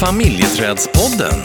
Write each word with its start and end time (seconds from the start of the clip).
Familjeträdspodden. 0.00 1.38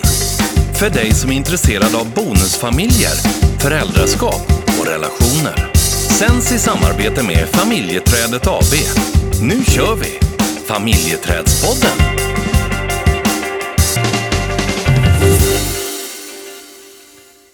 För 0.80 0.90
dig 0.90 1.12
som 1.12 1.32
är 1.32 1.36
intresserad 1.36 1.96
av 1.96 2.14
bonusfamiljer, 2.14 3.16
föräldraskap 3.60 4.46
och 4.80 4.88
relationer. 4.88 5.74
Sänds 6.20 6.52
i 6.52 6.60
samarbete 6.60 7.24
med 7.24 7.48
Familjeträdet 7.48 8.48
AB. 8.48 8.74
Nu 9.42 9.64
kör 9.64 9.96
vi! 9.96 10.20
Familjeträdspodden. 10.68 11.98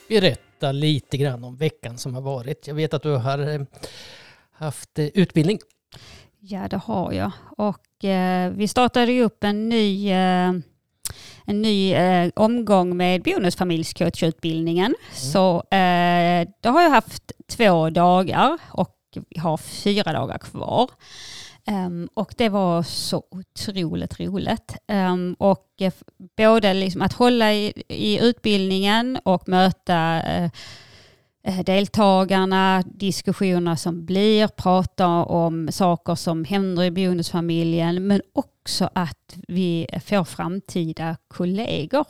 Berätta 0.09 0.71
lite 0.71 1.17
grann 1.17 1.43
om 1.43 1.57
veckan 1.57 1.97
som 1.97 2.13
har 2.13 2.21
varit. 2.21 2.67
Jag 2.67 2.75
vet 2.75 2.93
att 2.93 3.03
du 3.03 3.15
har 3.15 3.55
eh, 3.55 3.61
haft 4.51 4.99
eh, 4.99 5.05
utbildning. 5.05 5.59
Ja, 6.39 6.67
det 6.67 6.77
har 6.77 7.13
jag. 7.13 7.31
Och 7.57 8.05
eh, 8.05 8.51
vi 8.51 8.67
startade 8.67 9.11
ju 9.11 9.23
upp 9.23 9.43
en 9.43 9.69
ny, 9.69 10.11
eh, 10.11 10.51
en 11.49 11.61
ny 11.61 11.93
eh, 11.93 12.31
omgång 12.35 12.97
med 12.97 13.23
bonusfamiljscoachutbildningen. 13.23 14.95
Mm. 14.99 15.13
Så 15.13 15.55
eh, 15.55 16.47
då 16.61 16.69
har 16.69 16.81
jag 16.81 16.89
haft 16.89 17.31
två 17.47 17.89
dagar 17.89 18.57
och 18.67 18.95
vi 19.29 19.39
har 19.39 19.57
fyra 19.57 20.13
dagar 20.13 20.37
kvar. 20.37 20.89
Um, 21.67 22.09
och 22.13 22.33
det 22.37 22.49
var 22.49 22.83
så 22.83 23.23
otroligt 23.31 24.19
roligt. 24.19 24.75
Um, 24.87 25.33
och 25.33 25.67
uh, 25.81 25.91
både 26.37 26.73
liksom 26.73 27.01
att 27.01 27.13
hålla 27.13 27.53
i, 27.53 27.83
i 27.87 28.19
utbildningen 28.19 29.19
och 29.23 29.47
möta 29.47 30.21
uh, 31.43 31.61
deltagarna, 31.65 32.83
diskussioner 32.85 33.75
som 33.75 34.05
blir, 34.05 34.47
prata 34.47 35.07
om 35.07 35.71
saker 35.71 36.15
som 36.15 36.43
händer 36.43 36.83
i 36.83 36.91
bonusfamiljen, 36.91 38.07
men 38.07 38.21
också 38.33 38.58
att 38.93 39.35
vi 39.47 39.87
får 40.05 40.23
framtida 40.23 41.17
kollegor. 41.27 42.05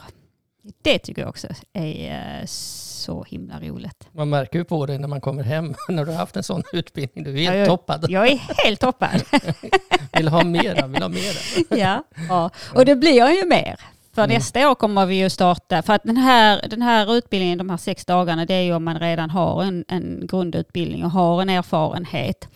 Det 0.82 1.00
tycker 1.00 1.22
jag 1.22 1.30
också 1.30 1.48
är 1.74 2.44
så 2.46 3.24
himla 3.24 3.60
roligt. 3.60 4.08
Man 4.12 4.30
märker 4.30 4.60
ju 4.60 4.66
på 4.66 4.86
dig 4.86 4.98
när 5.00 5.08
man 5.08 5.22
kommer 5.22 5.44
hem 5.44 5.76
när 5.90 6.06
du 6.06 6.12
har 6.12 6.18
haft 6.18 6.36
en 6.36 6.44
sån 6.44 6.64
utbildning. 6.74 7.24
Du 7.24 7.32
är 7.32 7.52
helt 7.52 7.58
jag, 7.58 7.68
toppad. 7.68 8.06
Jag 8.10 8.28
är 8.28 8.38
helt 8.66 8.80
toppad. 8.80 9.24
vill 10.14 10.28
ha 10.28 10.44
mera, 10.44 10.88
vill 10.88 11.02
ha 11.02 11.10
mera. 11.10 11.38
ja, 11.70 12.04
ja, 12.30 12.50
och 12.76 12.86
det 12.86 12.96
blir 12.96 13.40
ju 13.40 13.46
mer. 13.46 13.80
För 14.14 14.24
mm. 14.24 14.34
nästa 14.34 14.70
år 14.72 14.76
kommer 14.76 15.06
vi 15.06 15.16
ju 15.16 15.30
starta, 15.30 15.82
för 15.82 15.94
att 15.94 16.04
den 16.04 16.18
här, 16.18 16.68
den 16.70 16.82
här 16.82 17.14
utbildningen, 17.18 17.58
de 17.58 17.70
här 17.70 17.78
sex 17.78 18.06
dagarna, 18.06 18.46
det 18.46 18.54
är 18.54 18.62
ju 18.62 18.74
om 18.74 18.84
man 18.84 19.00
redan 19.00 19.30
har 19.30 19.64
en, 19.64 19.86
en 19.88 20.28
grundutbildning 20.28 21.06
och 21.06 21.12
har 21.12 21.42
en 21.42 21.50
erfarenhet 21.50 22.48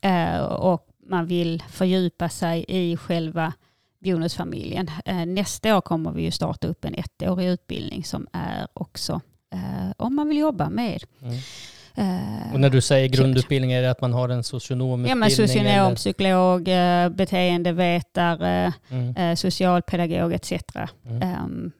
eh, 0.00 0.38
och 0.38 0.87
man 1.08 1.26
vill 1.26 1.62
fördjupa 1.68 2.28
sig 2.28 2.64
i 2.68 2.96
själva 2.96 3.52
bonusfamiljen. 4.04 4.90
Eh, 5.04 5.26
nästa 5.26 5.76
år 5.76 5.80
kommer 5.80 6.12
vi 6.12 6.22
ju 6.22 6.30
starta 6.30 6.68
upp 6.68 6.84
en 6.84 6.94
ettårig 6.94 7.48
utbildning 7.48 8.04
som 8.04 8.26
är 8.32 8.66
också 8.72 9.20
eh, 9.52 9.92
om 9.96 10.14
man 10.14 10.28
vill 10.28 10.38
jobba 10.38 10.70
med. 10.70 11.04
Mm. 11.22 11.34
Eh, 11.94 12.52
och 12.54 12.60
när 12.60 12.70
du 12.70 12.80
säger 12.80 13.08
grundutbildning, 13.08 13.72
är 13.72 13.82
det 13.82 13.90
att 13.90 14.00
man 14.00 14.12
har 14.12 14.28
en 14.28 14.44
socionomutbildning? 14.44 15.08
Ja, 15.08 15.14
men 15.14 15.30
socionom, 15.30 15.66
eller? 15.66 15.96
psykolog, 15.96 16.68
beteendevetare, 17.16 18.72
mm. 18.88 19.36
Socialpedagog 19.36 20.32
etc. 20.32 20.52
Mm. 21.06 21.72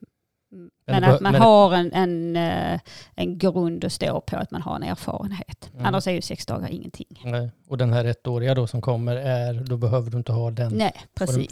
Men 0.89 1.05
att 1.05 1.21
man 1.21 1.33
men 1.33 1.43
har 1.43 1.73
en, 1.73 1.93
en, 1.93 2.37
eh, 2.37 2.81
en 3.15 3.39
grund 3.39 3.85
att 3.85 3.93
stå 3.93 4.21
på, 4.21 4.37
att 4.37 4.51
man 4.51 4.63
har 4.63 4.77
en 4.77 4.83
erfarenhet. 4.83 5.71
Mm. 5.73 5.87
Annars 5.87 6.07
är 6.07 6.13
ju 6.13 6.23
sex 6.23 6.47
dagar 6.47 6.69
ingenting. 6.69 7.23
Nej. 7.25 7.51
Och 7.69 7.79
den 7.79 7.93
här 7.93 8.05
ettåriga 8.05 8.55
då 8.55 8.67
som 8.67 8.81
kommer, 8.81 9.17
är, 9.17 9.55
då 9.55 9.77
behöver 9.77 10.11
du 10.11 10.19
inte 10.19 10.33
ha 10.33 10.51
den 10.51 10.73
Nej, 10.73 10.93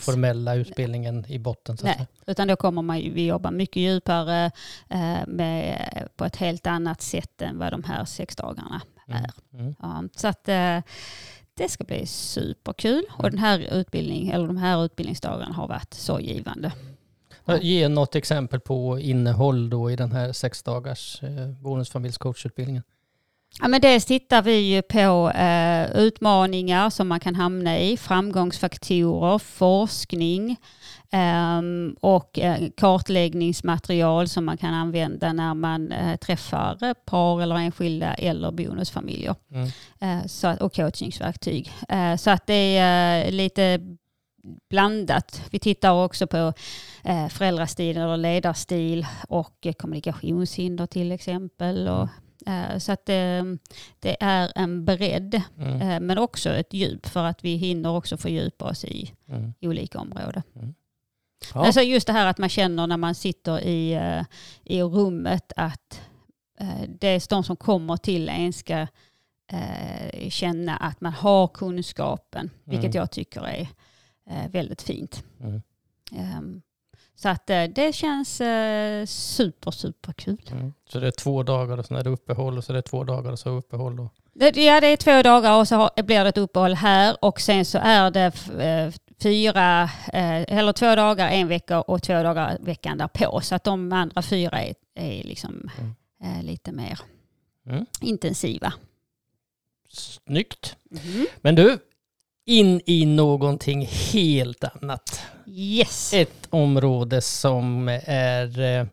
formella 0.00 0.54
utbildningen 0.54 1.20
Nej. 1.20 1.34
i 1.34 1.38
botten. 1.38 1.76
Så 1.76 1.86
Nej, 1.86 2.06
utan 2.26 2.48
då 2.48 2.56
kommer 2.56 2.82
man, 2.82 2.96
vi 2.96 3.26
jobba 3.26 3.50
mycket 3.50 3.76
djupare 3.82 4.50
eh, 4.88 5.26
med, 5.26 6.08
på 6.16 6.24
ett 6.24 6.36
helt 6.36 6.66
annat 6.66 7.02
sätt 7.02 7.42
än 7.42 7.58
vad 7.58 7.72
de 7.72 7.84
här 7.84 8.04
sex 8.04 8.36
dagarna 8.36 8.80
mm. 9.08 9.22
är. 9.22 9.58
Mm. 9.58 9.74
Ja, 9.80 10.02
så 10.16 10.28
att 10.28 10.48
eh, 10.48 10.78
det 11.54 11.68
ska 11.68 11.84
bli 11.84 12.06
superkul 12.06 13.04
och 13.10 13.24
mm. 13.24 13.30
den 13.30 13.38
här 13.38 13.58
utbildning, 13.58 14.28
eller 14.28 14.46
de 14.46 14.56
här 14.56 14.84
utbildningsdagarna 14.84 15.54
har 15.54 15.68
varit 15.68 15.94
så 15.94 16.20
givande. 16.20 16.72
Ge 17.60 17.88
något 17.88 18.14
exempel 18.14 18.60
på 18.60 18.98
innehåll 18.98 19.70
då 19.70 19.90
i 19.90 19.96
den 19.96 20.12
här 20.12 20.32
sex 20.32 20.62
dagars 20.62 21.22
eh, 21.22 21.48
bonusfamiljscoachutbildningen. 21.48 22.82
Ja, 23.60 23.68
men 23.68 23.80
dels 23.80 24.04
tittar 24.04 24.42
vi 24.42 24.82
på 24.82 25.30
eh, 25.30 25.90
utmaningar 25.96 26.90
som 26.90 27.08
man 27.08 27.20
kan 27.20 27.34
hamna 27.34 27.78
i, 27.78 27.96
framgångsfaktorer, 27.96 29.38
forskning 29.38 30.56
eh, 31.12 31.62
och 32.00 32.38
eh, 32.38 32.68
kartläggningsmaterial 32.76 34.28
som 34.28 34.44
man 34.44 34.56
kan 34.56 34.74
använda 34.74 35.32
när 35.32 35.54
man 35.54 35.92
eh, 35.92 36.16
träffar 36.16 36.94
par 36.94 37.42
eller 37.42 37.56
enskilda 37.56 38.14
eller 38.14 38.50
bonusfamiljer. 38.50 39.34
Mm. 39.50 39.68
Eh, 40.00 40.26
så, 40.26 40.56
och 40.60 40.74
coachningsverktyg. 40.74 41.72
så 42.18 42.30
att 42.30 42.46
det 42.46 42.76
är 42.76 43.30
lite 43.30 43.80
blandat. 44.70 45.42
Vi 45.50 45.58
tittar 45.58 46.04
också 46.04 46.26
på 46.26 46.52
eh, 47.04 47.28
föräldrastil 47.28 47.96
eller 47.96 48.16
ledarstil 48.16 49.06
och 49.28 49.66
kommunikationshinder 49.78 50.86
till 50.86 51.12
exempel. 51.12 51.88
Och, 51.88 52.08
eh, 52.46 52.78
så 52.78 52.92
att 52.92 53.06
det, 53.06 53.58
det, 54.00 54.16
är 54.20 54.52
en 54.54 54.84
bredd 54.84 55.42
mm. 55.58 55.82
eh, 55.82 56.00
men 56.00 56.18
också 56.18 56.50
ett 56.50 56.72
djup 56.72 57.06
för 57.06 57.24
att 57.24 57.44
vi 57.44 57.56
hinner 57.56 57.90
också 57.90 58.16
fördjupa 58.16 58.64
oss 58.64 58.84
i 58.84 59.12
mm. 59.28 59.54
olika 59.60 59.98
områden. 59.98 60.42
Mm. 60.54 60.74
Ja. 61.54 61.66
Alltså 61.66 61.80
just 61.80 62.06
det 62.06 62.12
här 62.12 62.26
att 62.26 62.38
man 62.38 62.48
känner 62.48 62.86
när 62.86 62.96
man 62.96 63.14
sitter 63.14 63.60
i, 63.60 63.92
eh, 63.92 64.22
i 64.64 64.82
rummet 64.82 65.52
att 65.56 66.00
eh, 66.60 66.82
det 66.88 67.08
är 67.08 67.28
de 67.28 67.44
som 67.44 67.56
kommer 67.56 67.96
till 67.96 68.28
en 68.28 68.52
ska 68.52 68.86
eh, 69.52 70.28
känna 70.28 70.76
att 70.76 71.00
man 71.00 71.12
har 71.12 71.48
kunskapen, 71.48 72.50
vilket 72.64 72.94
mm. 72.94 72.96
jag 72.96 73.10
tycker 73.10 73.46
är 73.46 73.60
eh, 73.60 73.68
väldigt 74.50 74.82
fint. 74.82 75.24
Mm. 75.40 75.62
Um, 76.38 76.62
så 77.16 77.28
att 77.28 77.50
eh, 77.50 77.64
det 77.64 77.94
känns 77.94 78.40
eh, 78.40 79.06
super, 79.06 79.70
super 79.70 80.12
kul. 80.12 80.50
Mm. 80.52 80.72
Så 80.88 81.00
det 81.00 81.06
är 81.06 81.10
två 81.10 81.42
dagar 81.42 81.78
och 81.78 81.86
sen 81.86 81.96
är 81.96 82.04
det 82.04 82.10
uppehåll 82.10 82.58
och 82.58 82.64
så 82.64 82.72
är 82.72 82.74
det 82.74 82.82
två 82.82 83.04
dagar 83.04 83.32
och 83.32 83.38
så 83.38 83.50
uppehåll? 83.50 84.00
Och... 84.00 84.12
Ja, 84.32 84.80
det 84.80 84.86
är 84.86 84.96
två 84.96 85.22
dagar 85.22 85.58
och 85.58 85.68
så 85.68 85.90
blir 85.96 86.22
det 86.22 86.28
ett 86.28 86.38
uppehåll 86.38 86.74
här 86.74 87.24
och 87.24 87.40
sen 87.40 87.64
så 87.64 87.78
är 87.82 88.10
det 88.10 88.32
eh, 88.60 88.92
fyra, 89.22 89.82
eh, 90.12 90.58
eller 90.58 90.72
två 90.72 90.94
dagar 90.94 91.28
en 91.28 91.48
vecka 91.48 91.80
och 91.80 92.02
två 92.02 92.22
dagar 92.22 92.58
veckan 92.60 92.98
därpå. 92.98 93.40
Så 93.40 93.54
att 93.54 93.64
de 93.64 93.92
andra 93.92 94.22
fyra 94.22 94.62
är, 94.62 94.74
är 94.94 95.24
liksom 95.24 95.70
mm. 95.78 95.94
Eh, 96.22 96.42
lite 96.42 96.72
mer 96.72 97.00
mm. 97.66 97.86
intensiva. 98.00 98.72
Snyggt. 99.88 100.76
Mm. 100.90 101.26
Men 101.40 101.54
du, 101.54 101.78
in 102.46 102.80
i 102.86 103.06
någonting 103.06 103.86
helt 104.12 104.64
annat. 104.64 105.20
Yes. 105.46 106.12
Ett 106.12 106.46
område 106.50 107.20
som 107.20 107.88
är 108.06 108.60
eh, 108.60 108.86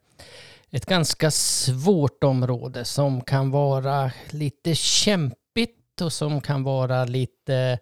ett 0.72 0.86
ganska 0.86 1.32
svårt 1.32 2.24
område 2.24 2.86
som 2.86 3.22
kan 3.22 3.52
vara 3.52 4.12
lite 4.30 4.76
kämpigt 4.76 6.02
och 6.02 6.14
som 6.14 6.42
kan 6.42 6.64
vara 6.64 7.06
lite 7.06 7.80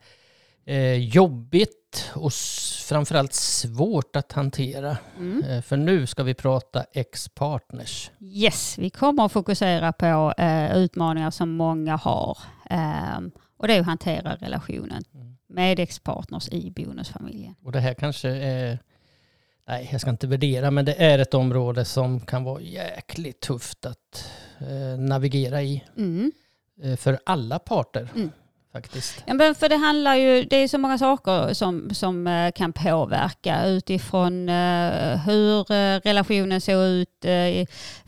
eh, 0.66 0.94
jobbigt 0.94 2.12
och 2.14 2.34
framförallt 2.88 3.34
svårt 3.34 4.16
att 4.16 4.32
hantera. 4.32 4.98
Mm. 5.18 5.44
Eh, 5.44 5.62
för 5.62 5.78
nu 5.78 6.08
ska 6.08 6.24
vi 6.24 6.34
prata 6.34 6.86
ex-partners. 6.94 8.12
Yes, 8.20 8.78
vi 8.78 8.90
kommer 8.90 9.26
att 9.26 9.32
fokusera 9.32 9.94
på 9.94 10.34
eh, 10.38 10.78
utmaningar 10.78 11.32
som 11.32 11.50
många 11.52 11.96
har. 11.96 12.38
Eh, 12.70 13.20
och 13.58 13.68
det 13.68 13.74
är 13.74 13.80
att 13.80 13.86
hantera 13.86 14.36
relationen. 14.36 15.04
Mm 15.52 15.56
med 15.56 15.80
ex-partners 15.80 16.50
i 16.50 16.72
bonusfamiljen. 16.72 17.56
Och 17.64 17.72
det 17.72 17.80
här 17.80 17.94
kanske 17.94 18.30
är, 18.30 18.80
nej 19.68 19.90
jag 19.92 20.02
ska 20.02 20.10
inte 20.10 20.28
värdera, 20.28 20.72
men 20.72 20.86
det 20.86 20.94
är 20.94 21.20
ett 21.20 21.34
område 21.34 21.86
som 21.86 22.20
kan 22.20 22.44
vara 22.44 22.62
jäkligt 22.62 23.40
tufft 23.40 23.86
att 23.86 24.32
eh, 24.60 25.00
navigera 25.00 25.62
i. 25.62 25.84
Mm. 25.98 26.32
Eh, 26.84 26.96
för 26.96 27.20
alla 27.26 27.60
parter. 27.60 28.10
Mm 28.16 28.32
faktiskt. 28.72 29.24
Ja, 29.26 29.34
men 29.34 29.56
för 29.56 29.70
det 29.70 29.76
handlar 29.76 30.16
ju, 30.16 30.44
det 30.44 30.56
är 30.56 30.68
så 30.68 30.78
många 30.78 30.98
saker 30.98 31.54
som, 31.54 31.94
som 31.94 32.28
eh, 32.28 32.52
kan 32.52 32.74
påverka 32.74 33.66
utifrån 33.66 34.50
uh, 34.50 35.18
hur 35.18 35.60
uh, 35.60 36.00
relationen 36.04 36.62
såg 36.62 36.84
ut 36.84 37.26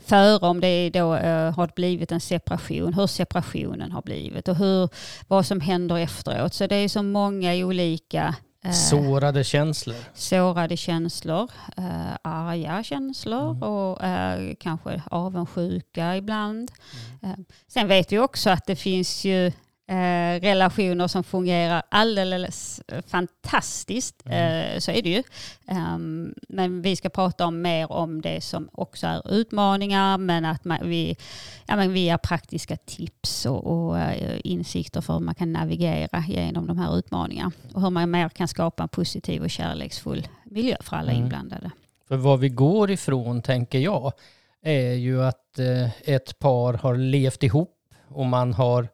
före, 0.06 0.46
om 0.46 0.60
det 0.60 0.90
då 0.90 1.12
har 1.56 1.74
blivit 1.74 2.12
en 2.12 2.20
separation, 2.20 2.94
hur 2.94 3.06
separationen 3.06 3.92
har 3.92 4.02
blivit 4.02 4.48
och 4.48 4.56
hur, 4.56 4.88
vad 5.28 5.46
som 5.46 5.60
händer 5.60 5.98
efteråt. 5.98 6.54
Så 6.54 6.66
det 6.66 6.76
är 6.76 6.88
så 6.88 7.02
många 7.02 7.54
olika 7.54 8.34
Sårade 8.72 9.44
känslor? 9.44 9.96
Sårade 10.14 10.76
känslor, 10.76 11.50
äh, 11.76 12.14
arga 12.22 12.82
känslor 12.82 13.50
mm. 13.50 13.62
och 13.62 14.04
äh, 14.04 14.54
kanske 14.60 15.02
avundsjuka 15.10 16.16
ibland. 16.16 16.70
Mm. 17.22 17.44
Sen 17.68 17.88
vet 17.88 18.12
vi 18.12 18.18
också 18.18 18.50
att 18.50 18.66
det 18.66 18.76
finns 18.76 19.24
ju 19.24 19.52
eh, 19.86 20.40
relationer 20.40 21.08
som 21.08 21.24
fungerar 21.24 21.82
alldeles 21.88 22.80
fantastiskt. 23.06 24.22
Mm. 24.26 24.74
Eh, 24.74 24.78
så 24.78 24.90
är 24.90 25.02
det 25.02 25.10
ju. 25.10 25.22
Um, 25.94 26.34
men 26.48 26.82
vi 26.82 26.96
ska 26.96 27.08
prata 27.08 27.46
om 27.46 27.62
mer 27.62 27.92
om 27.92 28.20
det 28.20 28.40
som 28.40 28.68
också 28.72 29.06
är 29.06 29.32
utmaningar 29.32 30.18
men 30.18 30.44
att 30.44 30.64
man, 30.64 30.78
vi, 30.82 31.16
ja, 31.66 31.76
men 31.76 31.92
vi 31.92 32.00
ger 32.00 32.16
praktiska 32.16 32.76
tips 32.76 33.46
och, 33.46 33.66
och 33.66 33.94
uh, 33.96 34.36
insikter 34.44 35.00
för 35.00 35.12
hur 35.12 35.20
man 35.20 35.34
kan 35.34 35.52
navigera 35.52 36.24
genom 36.28 36.66
de 36.66 36.78
här 36.78 36.98
utmaningarna 36.98 37.52
och 37.72 37.82
hur 37.82 37.90
man 37.90 38.10
mer 38.10 38.28
kan 38.28 38.48
skapa 38.48 38.82
en 38.82 38.88
positiv 38.88 39.42
och 39.42 39.50
kärleksfull 39.50 40.28
miljö 40.44 40.76
för 40.80 40.96
alla 40.96 41.10
Mm. 41.12 41.22
inblandade. 41.22 41.70
För 42.08 42.16
vad 42.16 42.40
vi 42.40 42.48
går 42.48 42.90
ifrån, 42.90 43.42
tänker 43.42 43.78
jag, 43.78 44.12
är 44.62 44.92
ju 44.92 45.22
att 45.24 45.58
eh, 45.58 46.08
ett 46.14 46.38
par 46.38 46.74
har 46.74 46.96
levt 46.96 47.42
ihop 47.42 47.76
och 48.08 48.26
man 48.26 48.54
har, 48.54 48.88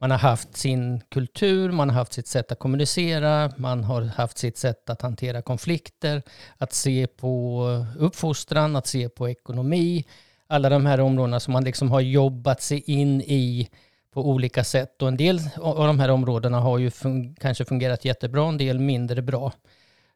man 0.00 0.10
har 0.10 0.18
haft 0.18 0.56
sin 0.56 1.00
kultur, 1.10 1.72
man 1.72 1.90
har 1.90 1.96
haft 1.96 2.12
sitt 2.12 2.26
sätt 2.26 2.52
att 2.52 2.58
kommunicera, 2.58 3.52
man 3.56 3.84
har 3.84 4.02
haft 4.02 4.38
sitt 4.38 4.58
sätt 4.58 4.90
att 4.90 5.02
hantera 5.02 5.42
konflikter, 5.42 6.22
att 6.56 6.72
se 6.72 7.06
på 7.06 7.64
uppfostran, 7.98 8.76
att 8.76 8.86
se 8.86 9.08
på 9.08 9.28
ekonomi, 9.28 10.04
alla 10.46 10.68
de 10.68 10.86
här 10.86 11.00
områdena 11.00 11.40
som 11.40 11.52
man 11.52 11.64
liksom 11.64 11.90
har 11.90 12.00
jobbat 12.00 12.62
sig 12.62 12.82
in 12.86 13.20
i 13.20 13.68
på 14.14 14.28
olika 14.30 14.64
sätt. 14.64 15.02
Och 15.02 15.08
en 15.08 15.16
del 15.16 15.40
av 15.56 15.86
de 15.86 16.00
här 16.00 16.08
områdena 16.08 16.60
har 16.60 16.78
ju 16.78 16.88
fun- 16.88 17.36
kanske 17.40 17.64
fungerat 17.64 18.04
jättebra, 18.04 18.48
en 18.48 18.58
del 18.58 18.78
mindre 18.78 19.22
bra. 19.22 19.52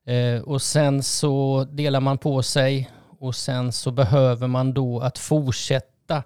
Eh, 0.07 0.43
och 0.43 0.63
sen 0.63 1.03
så 1.03 1.65
delar 1.71 2.01
man 2.01 2.19
på 2.19 2.43
sig 2.43 2.91
och 3.19 3.35
sen 3.35 3.73
så 3.73 3.91
behöver 3.91 4.47
man 4.47 4.75
då 4.75 5.01
att 5.01 5.19
fortsätta 5.19 6.23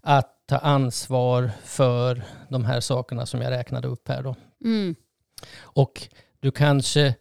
att 0.00 0.33
ta 0.54 0.58
ansvar 0.58 1.50
för 1.64 2.22
de 2.48 2.64
här 2.64 2.80
sakerna 2.80 3.26
som 3.26 3.40
jag 3.40 3.50
räknade 3.50 3.88
upp 3.88 4.08
här 4.08 4.22
då. 4.22 4.34
Mm. 4.64 4.94
Och 5.60 6.08
du 6.40 6.50
kanske 6.50 7.14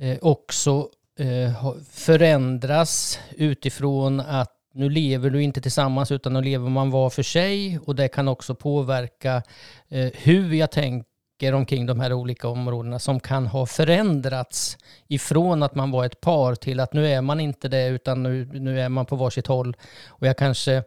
eh, 0.00 0.18
också 0.22 0.88
eh, 1.18 1.74
förändras 1.90 3.18
utifrån 3.30 4.20
att 4.20 4.52
nu 4.74 4.90
lever 4.90 5.30
du 5.30 5.42
inte 5.42 5.60
tillsammans 5.60 6.12
utan 6.12 6.32
nu 6.32 6.42
lever 6.42 6.70
man 6.70 6.90
var 6.90 7.10
för 7.10 7.22
sig 7.22 7.78
och 7.78 7.94
det 7.94 8.08
kan 8.08 8.28
också 8.28 8.54
påverka 8.54 9.42
eh, 9.88 10.10
hur 10.14 10.54
jag 10.54 10.70
tänker 10.70 11.52
omkring 11.52 11.86
de 11.86 12.00
här 12.00 12.12
olika 12.12 12.48
områdena 12.48 12.98
som 12.98 13.20
kan 13.20 13.46
ha 13.46 13.66
förändrats 13.66 14.78
ifrån 15.06 15.62
att 15.62 15.74
man 15.74 15.90
var 15.90 16.04
ett 16.04 16.20
par 16.20 16.54
till 16.54 16.80
att 16.80 16.92
nu 16.92 17.06
är 17.06 17.20
man 17.20 17.40
inte 17.40 17.68
det 17.68 17.88
utan 17.88 18.22
nu, 18.22 18.44
nu 18.52 18.80
är 18.80 18.88
man 18.88 19.06
på 19.06 19.16
varsitt 19.16 19.46
håll. 19.46 19.76
Och 20.08 20.26
jag 20.26 20.36
kanske 20.36 20.82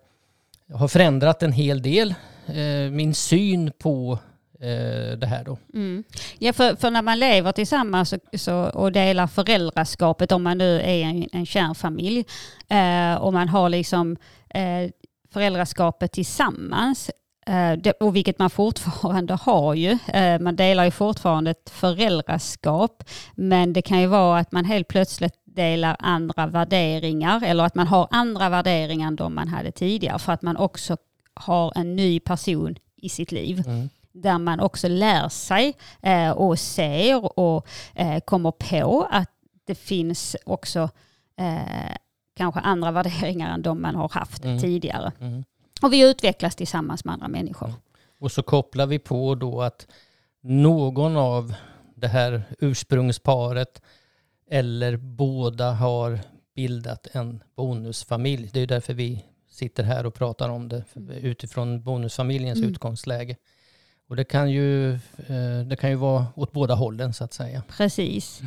har 0.73 0.87
förändrat 0.87 1.43
en 1.43 1.51
hel 1.51 1.81
del 1.81 2.15
eh, 2.47 2.91
min 2.91 3.13
syn 3.13 3.71
på 3.79 4.19
eh, 4.59 5.17
det 5.17 5.27
här 5.27 5.43
då. 5.43 5.57
Mm. 5.73 6.03
Ja, 6.39 6.53
för, 6.53 6.75
för 6.75 6.91
när 6.91 7.01
man 7.01 7.19
lever 7.19 7.51
tillsammans 7.51 8.09
så, 8.09 8.17
så, 8.33 8.55
och 8.55 8.91
delar 8.91 9.27
föräldraskapet, 9.27 10.31
om 10.31 10.43
man 10.43 10.57
nu 10.57 10.81
är 10.81 11.01
en, 11.01 11.29
en 11.31 11.45
kärnfamilj, 11.45 12.25
eh, 12.69 13.13
och 13.15 13.33
man 13.33 13.49
har 13.49 13.69
liksom 13.69 14.17
eh, 14.49 14.91
föräldraskapet 15.33 16.11
tillsammans, 16.11 17.11
eh, 17.47 17.71
det, 17.71 17.91
och 17.91 18.15
vilket 18.15 18.39
man 18.39 18.49
fortfarande 18.49 19.33
har 19.33 19.73
ju. 19.73 19.97
Eh, 20.13 20.39
man 20.39 20.55
delar 20.55 20.85
ju 20.85 20.91
fortfarande 20.91 21.51
ett 21.51 21.69
föräldraskap, 21.69 23.03
men 23.35 23.73
det 23.73 23.81
kan 23.81 24.01
ju 24.01 24.07
vara 24.07 24.39
att 24.39 24.51
man 24.51 24.65
helt 24.65 24.87
plötsligt 24.87 25.40
delar 25.55 25.95
andra 25.99 26.47
värderingar 26.47 27.43
eller 27.43 27.63
att 27.63 27.75
man 27.75 27.87
har 27.87 28.07
andra 28.11 28.49
värderingar 28.49 29.07
än 29.07 29.15
de 29.15 29.35
man 29.35 29.47
hade 29.47 29.71
tidigare 29.71 30.19
för 30.19 30.33
att 30.33 30.41
man 30.41 30.57
också 30.57 30.97
har 31.33 31.71
en 31.75 31.95
ny 31.95 32.19
person 32.19 32.75
i 32.95 33.09
sitt 33.09 33.31
liv 33.31 33.63
Mm. 33.67 33.89
där 34.11 34.37
man 34.37 34.59
också 34.59 34.87
lär 34.87 35.29
sig 35.29 35.73
eh, 36.01 36.29
och 36.31 36.59
ser 36.59 37.39
och 37.39 37.67
eh, 37.95 38.19
kommer 38.19 38.51
på 38.51 39.07
att 39.11 39.29
det 39.65 39.75
finns 39.75 40.35
också 40.45 40.89
eh, 41.39 41.95
kanske 42.35 42.59
andra 42.59 42.91
värderingar 42.97 43.53
än 43.53 43.61
de 43.61 43.81
man 43.81 43.95
har 43.95 44.09
haft 44.09 44.45
Mm. 44.45 44.59
tidigare. 44.59 45.11
Mm. 45.19 45.43
Och 45.81 45.93
vi 45.93 46.09
utvecklas 46.09 46.55
tillsammans 46.55 47.05
med 47.05 47.13
andra 47.13 47.27
människor. 47.27 47.67
Mm. 47.67 47.79
Och 48.19 48.31
så 48.31 48.43
kopplar 48.43 48.85
vi 48.85 48.99
på 48.99 49.35
då 49.35 49.61
att 49.61 49.87
någon 50.41 51.17
av 51.17 51.53
det 51.95 52.07
här 52.07 52.43
ursprungsparet 52.59 53.81
eller 54.51 54.97
båda 54.97 55.71
har 55.71 56.19
bildat 56.55 57.07
en 57.11 57.43
bonusfamilj. 57.55 58.49
Det 58.53 58.59
är 58.59 58.67
därför 58.67 58.93
vi 58.93 59.25
sitter 59.51 59.83
här 59.83 60.05
och 60.05 60.13
pratar 60.13 60.49
om 60.49 60.69
det 60.69 60.83
utifrån 61.21 61.83
bonusfamiljens 61.83 62.57
Mm. 62.59 62.69
utgångsläge. 62.69 63.35
Och 64.09 64.15
det 64.15 64.23
kan, 64.23 64.51
ju, 64.51 64.93
eh, 64.93 65.61
det 65.67 65.75
kan 65.79 65.89
ju 65.89 65.95
vara 65.95 66.25
åt 66.35 66.51
båda 66.51 66.73
hållen 66.75 67.13
så 67.13 67.23
att 67.23 67.33
säga. 67.33 67.63
Precis. 67.77 68.41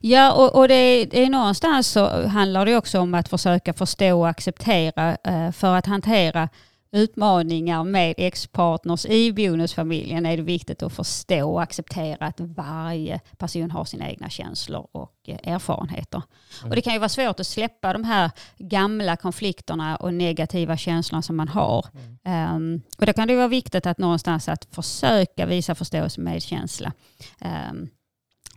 Ja, 0.00 0.32
och, 0.32 0.54
och 0.54 0.68
det, 0.68 1.04
det 1.04 1.22
är 1.24 1.30
någonstans 1.30 1.88
så 1.88 2.26
handlar 2.26 2.66
det 2.66 2.76
också 2.76 3.00
om 3.00 3.14
att 3.14 3.28
försöka 3.28 3.72
förstå 3.72 4.18
och 4.20 4.28
acceptera 4.28 5.16
eh, 5.24 5.52
för 5.52 5.74
att 5.74 5.86
hantera 5.86 6.48
utmaningar 6.92 7.84
med 7.84 8.14
ex-partners 8.16 9.06
i 9.06 9.32
bonusfamiljen 9.32 10.26
är 10.26 10.36
det 10.36 10.42
viktigt 10.42 10.82
att 10.82 10.92
förstå 10.92 11.52
och 11.52 11.62
acceptera 11.62 12.26
att 12.26 12.40
varje 12.40 13.20
person 13.36 13.70
har 13.70 13.84
sina 13.84 14.10
egna 14.10 14.30
känslor 14.30 14.86
och 14.92 15.12
eh, 15.26 15.54
erfarenheter. 15.54 16.22
Mm. 16.60 16.70
Och 16.70 16.76
det 16.76 16.82
kan 16.82 16.92
ju 16.92 16.98
vara 16.98 17.08
svårt 17.08 17.40
att 17.40 17.46
släppa 17.46 17.92
de 17.92 18.04
här 18.04 18.30
gamla 18.58 19.16
konflikterna 19.16 19.96
och 19.96 20.14
negativa 20.14 20.76
känslorna 20.76 21.22
som 21.22 21.36
man 21.36 21.48
har. 21.48 21.86
Ehm, 22.24 22.82
och 22.98 23.06
då 23.06 23.12
kan 23.12 23.28
det 23.28 23.36
vara 23.36 23.48
viktigt 23.48 23.86
att 23.86 23.98
någonstans 23.98 24.48
att 24.48 24.68
försöka 24.70 25.46
visa 25.46 25.74
förståelse 25.74 26.20
med 26.20 26.32
medkänsla. 26.32 26.92
Ehm, 27.40 27.88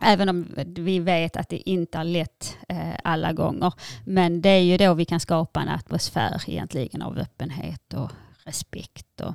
Även 0.02 0.28
om 0.28 0.46
vi 0.66 0.98
vet 0.98 1.36
att 1.36 1.48
det 1.48 1.70
inte 1.70 1.98
är 1.98 2.04
lätt 2.04 2.56
eh, 2.68 2.94
alla 3.04 3.32
gånger. 3.32 3.72
Men 4.04 4.40
det 4.42 4.48
är 4.48 4.60
ju 4.62 4.76
då 4.76 4.94
vi 4.94 5.04
kan 5.04 5.20
skapa 5.20 5.60
en 5.60 5.68
atmosfär 5.68 6.42
egentligen 6.46 7.02
av 7.02 7.18
öppenhet 7.18 7.94
och 7.94 8.10
respekt. 8.44 9.20
Och, 9.20 9.34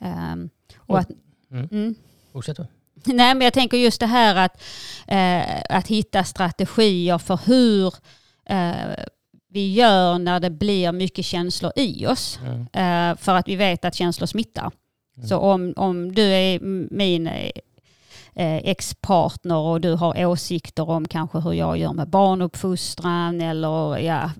ehm, 0.00 0.50
och 0.76 0.98
att, 0.98 1.10
Mm. 1.50 1.68
mm. 1.72 1.94
Fortsätt 2.32 2.56
då. 2.56 2.66
Nej, 3.04 3.34
men 3.34 3.40
jag 3.40 3.52
tänker 3.52 3.76
just 3.76 4.00
det 4.00 4.06
här 4.06 4.36
att, 4.36 4.62
eh, 5.06 5.76
att 5.78 5.88
hitta 5.88 6.24
strategier 6.24 7.18
för 7.18 7.40
hur 7.46 7.94
eh, 8.46 9.04
vi 9.48 9.72
gör 9.72 10.18
när 10.18 10.40
det 10.40 10.50
blir 10.50 10.92
mycket 10.92 11.24
känslor 11.24 11.72
i 11.76 12.06
oss. 12.06 12.38
Mm. 12.72 13.16
För 13.16 13.34
att 13.34 13.48
vi 13.48 13.56
vet 13.56 13.84
att 13.84 13.94
känslor 13.94 14.26
smittar. 14.26 14.70
Mm. 15.16 15.28
Så 15.28 15.38
om, 15.38 15.72
om 15.76 16.14
du 16.14 16.22
är 16.22 16.60
min 16.94 17.30
ex-partner 18.34 19.56
och 19.56 19.80
du 19.80 19.92
har 19.92 20.26
åsikter 20.26 20.90
om 20.90 21.08
kanske 21.08 21.40
hur 21.40 21.52
jag 21.52 21.78
gör 21.78 21.92
med 21.92 22.08
barnuppfostran 22.08 23.40
eller 23.40 23.98
ja, 23.98 24.30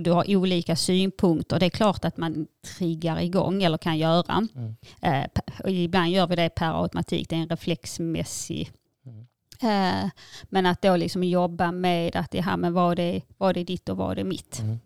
du 0.00 0.10
har 0.10 0.36
olika 0.36 0.76
synpunkter. 0.76 1.60
Det 1.60 1.66
är 1.66 1.70
klart 1.70 2.04
att 2.04 2.16
man 2.16 2.46
triggar 2.78 3.20
igång 3.20 3.62
eller 3.62 3.78
kan 3.78 3.98
göra. 3.98 4.48
Mm. 4.54 4.76
Eh, 5.02 5.82
ibland 5.84 6.10
gör 6.10 6.26
vi 6.26 6.36
det 6.36 6.48
per 6.48 6.82
automatik, 6.82 7.28
det 7.28 7.36
är 7.36 7.40
en 7.40 7.48
reflexmässig 7.48 8.72
Mm. 9.06 9.26
Eh, 9.62 10.10
men 10.42 10.66
att 10.66 10.82
då 10.82 10.96
liksom 10.96 11.24
jobba 11.24 11.72
med 11.72 12.16
att 12.16 12.34
ja, 12.34 12.56
men 12.56 12.72
vad, 12.72 12.98
är, 12.98 13.22
vad 13.36 13.56
är 13.56 13.64
ditt 13.64 13.88
och 13.88 13.96
vad 13.96 14.18
är 14.18 14.24
mitt. 14.24 14.58
Mm. 14.58 14.80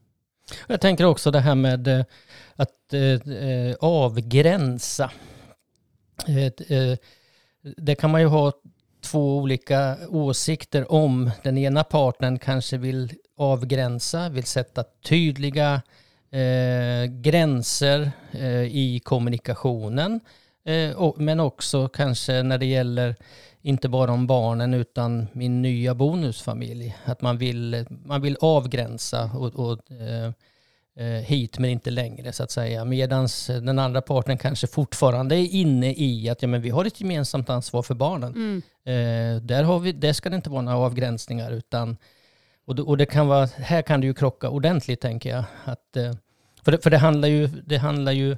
Jag 0.66 0.80
tänker 0.80 1.04
också 1.04 1.30
det 1.30 1.40
här 1.40 1.54
med 1.54 1.88
eh, 1.88 2.04
att 2.56 2.92
eh, 2.92 3.34
eh, 3.34 3.76
avgränsa. 3.80 5.10
Det 7.76 7.94
kan 7.94 8.10
man 8.10 8.20
ju 8.20 8.26
ha 8.26 8.52
två 9.00 9.36
olika 9.36 9.96
åsikter 10.08 10.92
om. 10.92 11.30
Den 11.42 11.58
ena 11.58 11.84
partnern 11.84 12.38
kanske 12.38 12.76
vill 12.78 13.12
avgränsa, 13.36 14.28
vill 14.28 14.44
sätta 14.44 14.84
tydliga 15.04 15.82
eh, 16.30 17.10
gränser 17.10 18.10
eh, 18.32 18.62
i 18.62 19.00
kommunikationen. 19.04 20.20
Eh, 20.64 20.96
och, 20.96 21.20
men 21.20 21.40
också 21.40 21.88
kanske 21.88 22.42
när 22.42 22.58
det 22.58 22.66
gäller 22.66 23.16
inte 23.62 23.88
bara 23.88 24.12
om 24.12 24.26
barnen 24.26 24.74
utan 24.74 25.26
min 25.32 25.62
nya 25.62 25.94
bonusfamilj. 25.94 26.96
Att 27.04 27.22
man 27.22 27.38
vill, 27.38 27.86
man 28.04 28.22
vill 28.22 28.36
avgränsa 28.40 29.30
och, 29.34 29.54
och 29.54 29.90
eh, 29.90 30.32
hit 31.04 31.58
men 31.58 31.70
inte 31.70 31.90
längre 31.90 32.32
så 32.32 32.42
att 32.42 32.50
säga. 32.50 32.84
Medan 32.84 33.28
den 33.48 33.78
andra 33.78 34.00
parten 34.00 34.38
kanske 34.38 34.66
fortfarande 34.66 35.36
är 35.36 35.54
inne 35.54 35.94
i 35.96 36.28
att 36.28 36.42
ja, 36.42 36.48
men 36.48 36.62
vi 36.62 36.70
har 36.70 36.84
ett 36.84 37.00
gemensamt 37.00 37.50
ansvar 37.50 37.82
för 37.82 37.94
barnen. 37.94 38.34
Mm. 38.34 38.62
Eh, 38.84 39.42
där, 39.42 39.62
har 39.62 39.78
vi, 39.78 39.92
där 39.92 40.12
ska 40.12 40.30
det 40.30 40.36
inte 40.36 40.50
vara 40.50 40.62
några 40.62 40.78
avgränsningar 40.78 41.50
utan 41.50 41.96
och 42.68 42.74
det, 42.74 42.82
och 42.82 42.96
det 42.96 43.06
kan 43.06 43.28
vara, 43.28 43.46
här 43.46 43.82
kan 43.82 44.00
det 44.00 44.06
ju 44.06 44.14
krocka 44.14 44.48
ordentligt 44.48 45.00
tänker 45.00 45.30
jag. 45.30 45.44
Att, 45.64 45.96
eh, 45.96 46.12
för 46.62 46.72
det, 46.72 46.78
för 46.78 46.90
det, 46.90 46.98
handlar 46.98 47.28
ju, 47.28 47.46
det 47.46 47.76
handlar 47.76 48.12
ju 48.12 48.36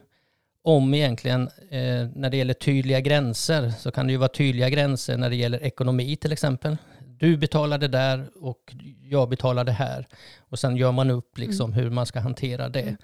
om 0.63 0.95
egentligen 0.95 1.49
eh, 1.71 2.09
när 2.15 2.31
det 2.31 2.37
gäller 2.37 2.55
tydliga 2.55 3.01
gränser 3.01 3.73
så 3.79 3.91
kan 3.91 4.07
det 4.07 4.13
ju 4.13 4.17
vara 4.17 4.29
tydliga 4.29 4.69
gränser 4.69 5.17
när 5.17 5.31
det 5.31 5.37
gäller 5.37 5.63
ekonomi 5.63 6.17
till 6.17 6.33
exempel. 6.33 6.77
Du 7.21 7.37
betalar 7.37 7.79
det 7.79 7.89
där 7.89 8.31
och 8.41 8.75
jag 9.03 9.29
betalar 9.29 9.65
det 9.65 9.73
här. 9.73 10.07
Och 10.39 10.59
sen 10.59 10.77
gör 10.77 10.93
man 10.93 11.11
upp 11.11 11.39
liksom 11.39 11.73
hur 11.73 11.91
man 11.91 12.07
ska 12.07 12.21
hantera 12.21 12.69
det. 12.69 12.81
Mm. 12.83 12.97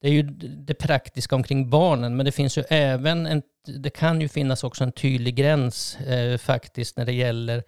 Det 0.00 0.08
är 0.08 0.12
ju 0.12 0.22
det 0.66 0.74
praktiska 0.74 1.36
omkring 1.36 1.70
barnen 1.70 2.16
men 2.16 2.26
det 2.26 2.32
finns 2.32 2.58
ju 2.58 2.64
även 2.68 3.26
en 3.26 3.42
det 3.66 3.90
kan 3.90 4.20
ju 4.20 4.28
finnas 4.28 4.64
också 4.64 4.84
en 4.84 4.92
tydlig 4.92 5.34
gräns 5.34 5.96
eh, 6.00 6.38
faktiskt 6.38 6.96
när 6.96 7.04
det 7.04 7.12
gäller 7.12 7.62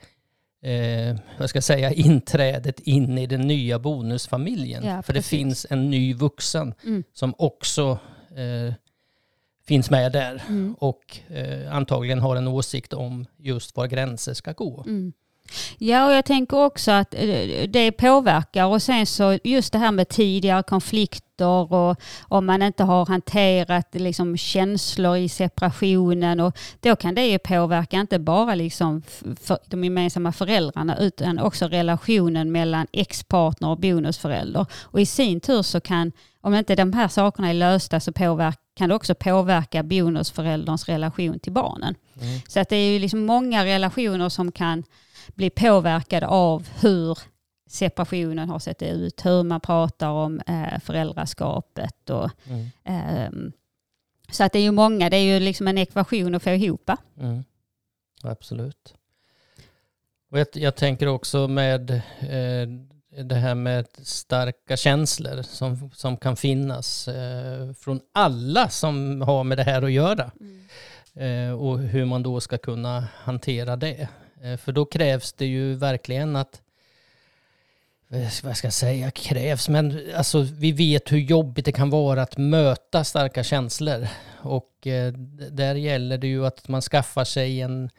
eh, 0.63 1.17
vad 1.39 1.49
ska 1.51 1.57
jag 1.57 1.65
säga, 1.65 1.93
inträdet 1.93 2.81
in 2.81 3.19
i 3.19 3.27
den 3.27 3.41
nya 3.41 3.79
bonusfamiljen. 3.79 4.85
Ja, 4.87 5.03
För 5.03 5.13
det 5.13 5.23
finns 5.23 5.67
en 5.71 5.91
ny 5.91 6.15
vuxen 6.15 6.75
Mm. 6.85 7.05
som 7.13 7.35
också 7.39 7.99
eh, 8.37 8.75
finns 9.67 9.91
med 9.91 10.13
där 10.13 10.43
Mm. 10.49 10.75
och 10.79 11.19
eh, 11.29 11.75
antagligen 11.75 12.19
har 12.19 12.37
en 12.37 12.49
åsikt 12.49 12.93
om 12.93 13.27
just 13.39 13.77
var 13.77 13.87
gränser 13.87 14.35
ska 14.35 14.53
gå. 14.53 14.85
Mm. 14.87 15.13
Ja, 15.79 16.07
och 16.07 16.13
jag 16.13 16.25
tänker 16.25 16.57
också 16.65 16.91
att 16.91 17.15
eh, 17.15 17.69
det 17.69 17.93
påverkar 17.93 18.65
och 18.65 18.83
sen 18.83 19.07
så 19.07 19.39
just 19.45 19.73
det 19.73 19.79
här 19.79 19.93
med 19.93 20.09
tidigare 20.09 20.63
konflikter 20.63 21.27
och 21.73 22.01
om 22.23 22.47
man 22.47 22.63
inte 22.63 22.85
har 22.85 23.07
hanterat 23.07 23.95
liksom 23.95 24.37
känslor 24.37 25.17
i 25.17 25.29
separationen 25.29 26.41
och 26.41 26.59
då 26.81 26.97
kan 26.97 27.15
det 27.15 27.27
ju 27.27 27.39
påverka 27.39 28.01
inte 28.01 28.19
bara 28.19 28.55
liksom 28.55 29.03
för 29.41 29.59
de 29.67 29.85
gemensamma 29.85 30.33
föräldrarna 30.33 30.99
utan 30.99 31.39
också 31.39 31.67
relationen 31.67 32.53
mellan 32.53 32.87
ex-partner 32.93 33.69
och 33.69 33.79
bonusförälder. 33.79 34.67
Och 34.83 35.01
i 35.01 35.07
sin 35.07 35.41
tur 35.41 35.63
så 35.63 35.81
kan, 35.81 36.13
om 36.41 36.55
inte 36.55 36.75
de 36.75 36.93
här 36.93 37.09
sakerna 37.09 37.51
är 37.51 37.55
lösta 37.55 38.01
så 38.01 38.13
påverk, 38.13 38.59
kan 38.77 38.89
det 38.89 38.95
också 38.95 39.15
påverka 39.15 39.83
bonusförälderns 39.83 40.89
relation 40.89 41.39
till 41.39 41.53
barnen. 41.53 41.95
Mm. 42.21 42.41
Så 42.49 42.61
att 42.61 42.69
det 42.69 42.77
är 42.77 42.93
ju 42.93 42.99
liksom 42.99 43.25
många 43.27 43.65
relationer 43.65 44.29
som 44.29 44.53
kan 44.53 44.85
bli 45.35 45.51
påverkade 45.51 46.27
av 46.27 46.69
hur 46.81 47.19
separationen 47.69 48.49
har 48.49 48.59
sett 48.59 48.83
ut, 48.83 49.25
hur 49.27 49.43
man 49.43 49.61
pratar 49.61 50.09
om 50.11 50.41
eh, 50.47 50.81
föräldraskapet. 50.81 52.11
Och, 52.11 52.31
Mm. 52.49 52.67
ehm, 52.85 53.53
så 54.31 54.45
att 54.45 54.53
det 54.53 54.59
är 54.59 54.63
ju 54.63 54.71
många, 54.71 55.11
det 55.11 55.17
är 55.17 55.35
ju 55.35 55.41
liksom 55.41 55.69
en 55.69 55.79
ekvation 55.79 56.35
att 56.35 56.43
få 56.43 56.51
ihop. 56.51 56.91
Mm. 57.21 57.45
Absolut. 58.23 58.95
Och 60.31 60.39
jag, 60.39 60.47
jag 60.53 60.77
tänker 60.77 61.07
också 61.07 61.49
med 61.49 61.91
eh, 61.91 62.69
det 63.25 63.35
här 63.35 63.55
med 63.55 63.87
starka 64.03 64.77
känslor 64.77 65.43
som, 65.43 65.91
som 65.95 66.17
kan 66.17 66.37
finnas 66.37 67.09
eh, 67.09 67.73
från 67.73 68.01
alla 68.15 68.69
som 68.69 69.21
har 69.23 69.45
med 69.45 69.59
det 69.59 69.65
här 69.65 69.83
att 69.83 69.93
göra. 69.93 70.31
Eh, 71.15 71.53
och 71.53 71.79
hur 71.79 72.05
man 72.05 72.23
då 72.23 72.41
ska 72.41 72.59
kunna 72.59 73.09
hantera 73.15 73.77
det. 73.77 74.09
Eh, 74.43 74.57
för 74.57 74.73
då 74.73 74.85
krävs 74.85 75.33
det 75.33 75.47
ju 75.47 75.75
verkligen 75.75 76.37
att 76.37 76.63
eh, 78.11 78.29
vad 78.43 78.57
ska 78.57 78.67
jag 78.67 78.75
säga, 78.75 79.11
krävs, 79.11 79.69
men 79.69 80.01
alltså 80.15 80.41
vi 80.41 80.73
vet 80.73 81.13
hur 81.13 81.19
jobbigt 81.19 81.65
det 81.65 81.73
kan 81.73 81.91
vara 81.91 82.23
att 82.23 82.37
möta 82.37 83.05
starka 83.05 83.45
känslor. 83.45 84.09
Och 84.43 84.87
eh, 84.87 85.13
där 85.51 85.75
gäller 85.75 86.19
det 86.19 86.27
ju 86.27 86.47
att 86.47 86.69
man 86.69 86.83
skaffar 86.83 87.25
sig 87.25 87.61
en, 87.61 87.91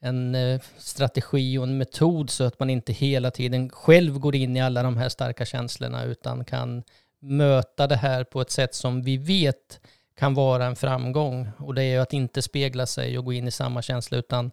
en 0.00 0.34
eh, 0.34 0.60
strategi 0.78 1.58
och 1.58 1.64
en 1.64 1.78
metod 1.78 2.30
så 2.30 2.44
att 2.44 2.58
man 2.58 2.70
inte 2.70 2.92
hela 2.92 3.30
tiden 3.30 3.70
själv 3.70 4.18
går 4.18 4.34
in 4.34 4.56
i 4.56 4.60
alla 4.60 4.82
de 4.82 4.96
här 4.96 5.08
starka 5.08 5.44
känslorna 5.44 6.04
utan 6.04 6.44
kan 6.44 6.82
möta 7.20 7.86
det 7.86 7.96
här 7.96 8.24
på 8.24 8.40
ett 8.40 8.50
sätt 8.50 8.74
som 8.74 9.02
vi 9.02 9.16
vet 9.16 9.80
kan 10.18 10.34
vara 10.34 10.64
en 10.66 10.76
framgång. 10.76 11.48
Och 11.58 11.74
det 11.74 11.82
är 11.82 11.92
ju 11.94 11.98
att 11.98 12.12
inte 12.12 12.42
spegla 12.42 12.86
sig 12.86 13.18
och 13.18 13.24
gå 13.24 13.32
in 13.32 13.48
i 13.48 13.50
samma 13.50 13.82
känsla 13.82 14.18
utan 14.18 14.50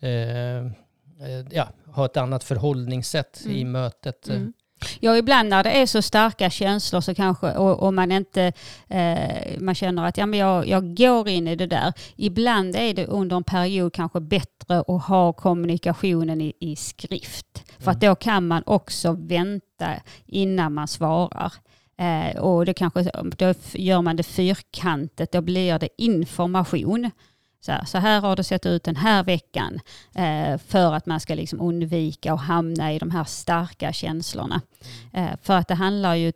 eh, 0.00 0.56
eh, 0.60 1.46
ja, 1.50 1.68
ha 1.86 2.04
ett 2.06 2.16
annat 2.16 2.44
förhållningssätt 2.44 3.42
i 3.46 3.60
Mm. 3.60 3.72
mötet. 3.72 4.28
Mm. 4.28 4.52
Ja, 5.00 5.16
ibland 5.16 5.48
när 5.48 5.64
det 5.64 5.70
är 5.70 5.86
så 5.86 6.02
starka 6.02 6.50
känslor 6.50 7.00
så 7.00 7.14
kanske, 7.14 7.52
och, 7.52 7.82
och 7.82 7.94
man 7.94 8.12
inte 8.12 8.52
eh, 8.88 9.60
man 9.60 9.74
känner 9.74 10.04
att 10.04 10.16
ja, 10.18 10.26
men 10.26 10.38
jag, 10.38 10.68
jag 10.68 10.96
går 10.96 11.28
in 11.28 11.48
i 11.48 11.56
det 11.56 11.66
där. 11.66 11.92
Ibland 12.16 12.76
är 12.76 12.94
det 12.94 13.06
under 13.06 13.36
en 13.36 13.44
period 13.44 13.92
kanske 13.92 14.20
bättre 14.20 14.80
att 14.80 15.04
ha 15.04 15.32
kommunikationen 15.32 16.40
i, 16.40 16.52
i 16.60 16.76
skrift. 16.76 17.64
För 17.78 17.90
att 17.90 18.00
då 18.00 18.14
kan 18.14 18.46
man 18.46 18.62
också 18.66 19.16
vänta 19.18 19.90
innan 20.26 20.74
man 20.74 20.88
svarar. 20.88 21.52
Eh, 22.00 22.36
och 22.36 22.66
det 22.66 22.74
kanske, 22.74 23.10
då 23.36 23.54
gör 23.72 24.02
man 24.02 24.16
det 24.16 24.22
fyrkantigt, 24.22 25.32
då 25.32 25.40
blir 25.40 25.78
det 25.78 25.88
information. 25.98 27.10
Så 27.60 27.72
här, 27.72 27.84
så 27.84 27.98
här 27.98 28.20
har 28.20 28.36
det 28.36 28.44
sett 28.44 28.66
ut 28.66 28.84
den 28.84 28.96
här 28.96 29.24
veckan 29.24 29.80
eh, 30.14 30.58
för 30.58 30.94
att 30.94 31.06
man 31.06 31.20
ska 31.20 31.34
liksom 31.34 31.60
undvika 31.60 32.32
att 32.32 32.40
hamna 32.40 32.92
i 32.92 32.98
de 32.98 33.10
här 33.10 33.24
starka 33.24 33.92
känslorna. 33.92 34.60
Eh, 35.12 35.30
för 35.42 35.56
att 35.56 35.68
det 35.68 35.74
handlar 35.74 36.14
ju 36.14 36.32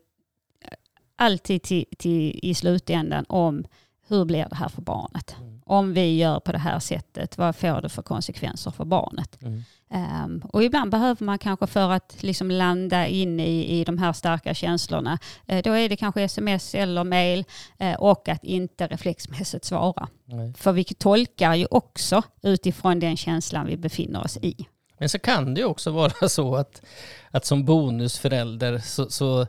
alltid 1.17 1.63
till, 1.63 1.85
till, 1.99 2.41
i 2.43 2.55
slutändan 2.55 3.25
om 3.29 3.65
hur 4.09 4.25
blir 4.25 4.47
det 4.51 4.57
här 4.57 4.69
för 4.69 4.83
barnet? 4.83 5.37
Mm. 5.41 5.61
Om 5.67 5.95
vi 5.95 6.17
gör 6.17 6.41
på 6.41 6.53
det 6.53 6.59
här 6.59 6.79
sättet, 6.79 7.39
vad 7.39 7.57
får 7.57 7.83
det 7.83 7.89
för 7.89 8.03
konsekvenser 8.03 8.71
för 8.71 8.85
barnet? 8.85 9.43
Mm. 9.43 9.63
Ehm, 9.91 10.43
och 10.53 10.65
ibland 10.65 10.91
behöver 10.91 11.25
man 11.25 11.39
kanske 11.39 11.67
för 11.67 11.91
att 11.91 12.23
liksom 12.23 12.51
landa 12.51 13.07
in 13.07 13.41
i, 13.41 13.81
i 13.81 13.85
de 13.85 13.99
här 13.99 14.13
starka 14.13 14.55
känslorna, 14.55 15.19
eh, 15.47 15.63
då 15.63 15.73
är 15.73 15.89
det 15.89 15.97
kanske 15.97 16.23
sms 16.23 16.75
eller 16.75 17.05
mail 17.05 17.45
eh, 17.79 17.95
och 17.95 18.29
att 18.29 18.45
inte 18.45 18.87
reflexmässigt 18.87 19.65
svara. 19.65 20.09
Nej. 20.25 20.53
För 20.57 20.73
vi 20.73 20.85
tolkar 20.85 21.55
ju 21.55 21.67
också 21.71 22.23
utifrån 22.43 23.01
den 23.01 23.17
känslan 23.17 23.67
vi 23.67 23.77
befinner 23.77 24.25
oss 24.25 24.37
i. 24.37 24.67
Men 24.99 25.09
så 25.09 25.19
kan 25.19 25.55
det 25.55 25.61
ju 25.61 25.67
också 25.67 25.91
vara 25.91 26.29
så 26.29 26.57
att, 26.57 26.83
att 27.31 27.45
som 27.45 27.65
bonusförälder 27.65 28.79
så, 28.79 29.11
så, 29.11 29.47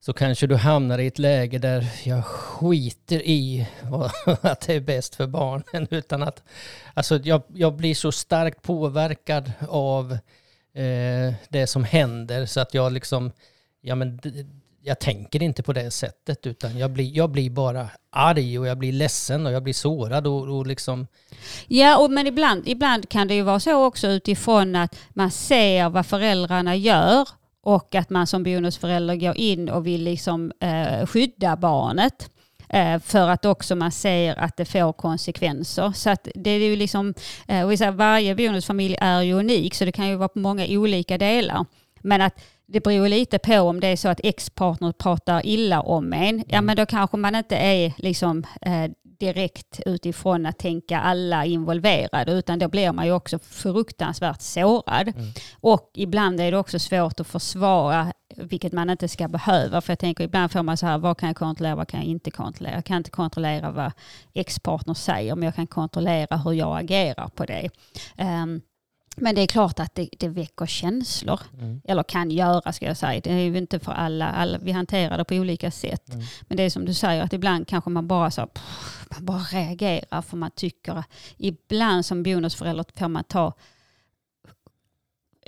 så 0.00 0.12
kanske 0.12 0.46
du 0.46 0.56
hamnar 0.56 0.98
i 0.98 1.06
ett 1.06 1.18
läge 1.18 1.58
där 1.58 1.86
jag 2.04 2.24
skiter 2.24 3.22
i 3.22 3.66
vad, 3.82 4.10
att 4.24 4.60
det 4.60 4.74
är 4.74 4.80
bäst 4.80 5.14
för 5.14 5.26
barnen. 5.26 5.86
Utan 5.90 6.22
att, 6.22 6.42
alltså 6.94 7.20
jag, 7.24 7.42
jag 7.48 7.74
blir 7.74 7.94
så 7.94 8.12
starkt 8.12 8.62
påverkad 8.62 9.52
av 9.68 10.12
eh, 10.74 11.34
det 11.48 11.66
som 11.66 11.84
händer 11.84 12.46
så 12.46 12.60
att 12.60 12.74
jag 12.74 12.92
liksom, 12.92 13.32
ja 13.80 13.94
men 13.94 14.20
jag 14.82 14.98
tänker 14.98 15.42
inte 15.42 15.62
på 15.62 15.72
det 15.72 15.90
sättet 15.90 16.46
utan 16.46 16.78
jag 16.78 16.90
blir, 16.90 17.16
jag 17.16 17.30
blir 17.30 17.50
bara 17.50 17.88
arg 18.10 18.58
och 18.58 18.66
jag 18.66 18.78
blir 18.78 18.92
ledsen 18.92 19.46
och 19.46 19.52
jag 19.52 19.62
blir 19.62 19.74
sårad 19.74 20.26
och, 20.26 20.56
och 20.56 20.66
liksom, 20.66 21.06
Ja, 21.66 21.98
och, 21.98 22.10
men 22.10 22.26
ibland, 22.26 22.68
ibland 22.68 23.08
kan 23.08 23.28
det 23.28 23.34
ju 23.34 23.42
vara 23.42 23.60
så 23.60 23.84
också 23.84 24.06
utifrån 24.06 24.76
att 24.76 24.96
man 25.10 25.30
ser 25.30 25.88
vad 25.88 26.06
föräldrarna 26.06 26.76
gör 26.76 27.28
och 27.68 27.94
att 27.94 28.10
man 28.10 28.26
som 28.26 28.42
bonusförälder 28.42 29.16
går 29.16 29.36
in 29.36 29.68
och 29.68 29.86
vill 29.86 30.04
liksom, 30.04 30.52
eh, 30.60 31.06
skydda 31.06 31.56
barnet. 31.56 32.30
Eh, 32.68 32.98
för 32.98 33.28
att 33.28 33.44
också 33.44 33.76
man 33.76 33.92
ser 33.92 34.38
att 34.38 34.56
det 34.56 34.64
får 34.64 34.92
konsekvenser. 34.92 35.92
Så 35.92 36.10
att 36.10 36.28
det 36.34 36.50
är 36.50 36.58
ju 36.58 36.76
liksom, 36.76 37.14
eh, 37.48 37.64
och 37.64 37.72
vi 37.72 37.76
säger, 37.76 37.92
varje 37.92 38.34
bonusfamilj 38.34 38.96
är 39.00 39.22
ju 39.22 39.32
unik 39.32 39.74
så 39.74 39.84
det 39.84 39.92
kan 39.92 40.08
ju 40.08 40.16
vara 40.16 40.28
på 40.28 40.38
många 40.38 40.66
olika 40.68 41.18
delar. 41.18 41.64
Men 42.00 42.20
att 42.20 42.40
det 42.66 42.80
beror 42.80 43.08
lite 43.08 43.38
på 43.38 43.60
om 43.60 43.80
det 43.80 43.86
är 43.86 43.96
så 43.96 44.08
att 44.08 44.20
ex-partner 44.24 44.92
pratar 44.92 45.46
illa 45.46 45.80
om 45.80 46.12
en. 46.12 46.44
Ja 46.48 46.60
men 46.60 46.76
då 46.76 46.86
kanske 46.86 47.16
man 47.16 47.34
inte 47.34 47.56
är 47.56 47.94
liksom 47.96 48.44
eh, 48.60 48.90
direkt 49.18 49.80
utifrån 49.86 50.46
att 50.46 50.58
tänka 50.58 51.00
alla 51.00 51.44
involverade 51.44 52.32
utan 52.32 52.58
då 52.58 52.68
blir 52.68 52.92
man 52.92 53.06
ju 53.06 53.12
också 53.12 53.38
fruktansvärt 53.38 54.40
sårad. 54.40 55.12
Och 55.60 55.90
ibland 55.94 56.40
är 56.40 56.50
det 56.50 56.58
också 56.58 56.78
svårt 56.78 57.20
att 57.20 57.26
försvara 57.26 58.12
vilket 58.36 58.72
man 58.72 58.90
inte 58.90 59.08
ska 59.08 59.28
behöva. 59.28 59.80
För 59.80 59.92
jag 59.92 59.98
tänker 59.98 60.24
ibland 60.24 60.52
får 60.52 60.62
man 60.62 60.76
så 60.76 60.86
här, 60.86 60.98
vad 60.98 61.18
kan 61.18 61.26
jag 61.26 61.36
kontrollera, 61.36 61.74
vad 61.76 61.88
kan 61.88 62.00
jag 62.00 62.08
inte 62.08 62.30
kontrollera? 62.30 62.74
Jag 62.74 62.84
kan 62.84 62.96
inte 62.96 63.10
kontrollera 63.10 63.70
vad 63.70 63.92
ex-partner 64.34 64.94
säger 64.94 65.34
men 65.34 65.44
jag 65.44 65.54
kan 65.54 65.66
kontrollera 65.66 66.36
hur 66.36 66.52
jag 66.52 66.78
agerar 66.78 67.28
på 67.28 67.44
det. 67.44 67.70
Ehm, 68.16 68.60
men 69.20 69.34
det 69.34 69.40
är 69.42 69.46
klart 69.46 69.80
att 69.80 69.94
det, 69.94 70.08
det 70.18 70.28
väcker 70.28 70.66
känslor. 70.66 71.40
mm, 71.60 71.80
Eller 71.84 72.02
kan 72.02 72.30
göra 72.30 72.72
ska 72.72 72.86
jag 72.86 72.96
säga. 72.96 73.20
Det 73.20 73.32
är 73.32 73.38
ju 73.38 73.58
inte 73.58 73.78
för 73.78 73.92
alla. 73.92 74.28
alla 74.28 74.58
vi 74.58 74.72
hanterar 74.72 75.18
det 75.18 75.24
på 75.24 75.34
olika 75.34 75.70
sätt. 75.70 76.14
Mm. 76.14 76.26
Men 76.42 76.56
det 76.56 76.62
är 76.62 76.70
som 76.70 76.84
du 76.84 76.94
säger 76.94 77.22
att 77.22 77.32
ibland 77.32 77.68
kanske 77.68 77.90
man 77.90 78.06
bara 78.08 78.30
så, 78.30 78.46
pff, 78.46 79.06
man 79.10 79.24
bara 79.24 79.38
reagerar 79.38 80.22
för 80.22 80.36
man 80.36 80.50
tycker 80.50 81.04
ibland 81.36 82.06
som 82.06 82.22
bonusförälder 82.22 82.84
får 82.96 83.08
man 83.08 83.24
ta 83.24 83.52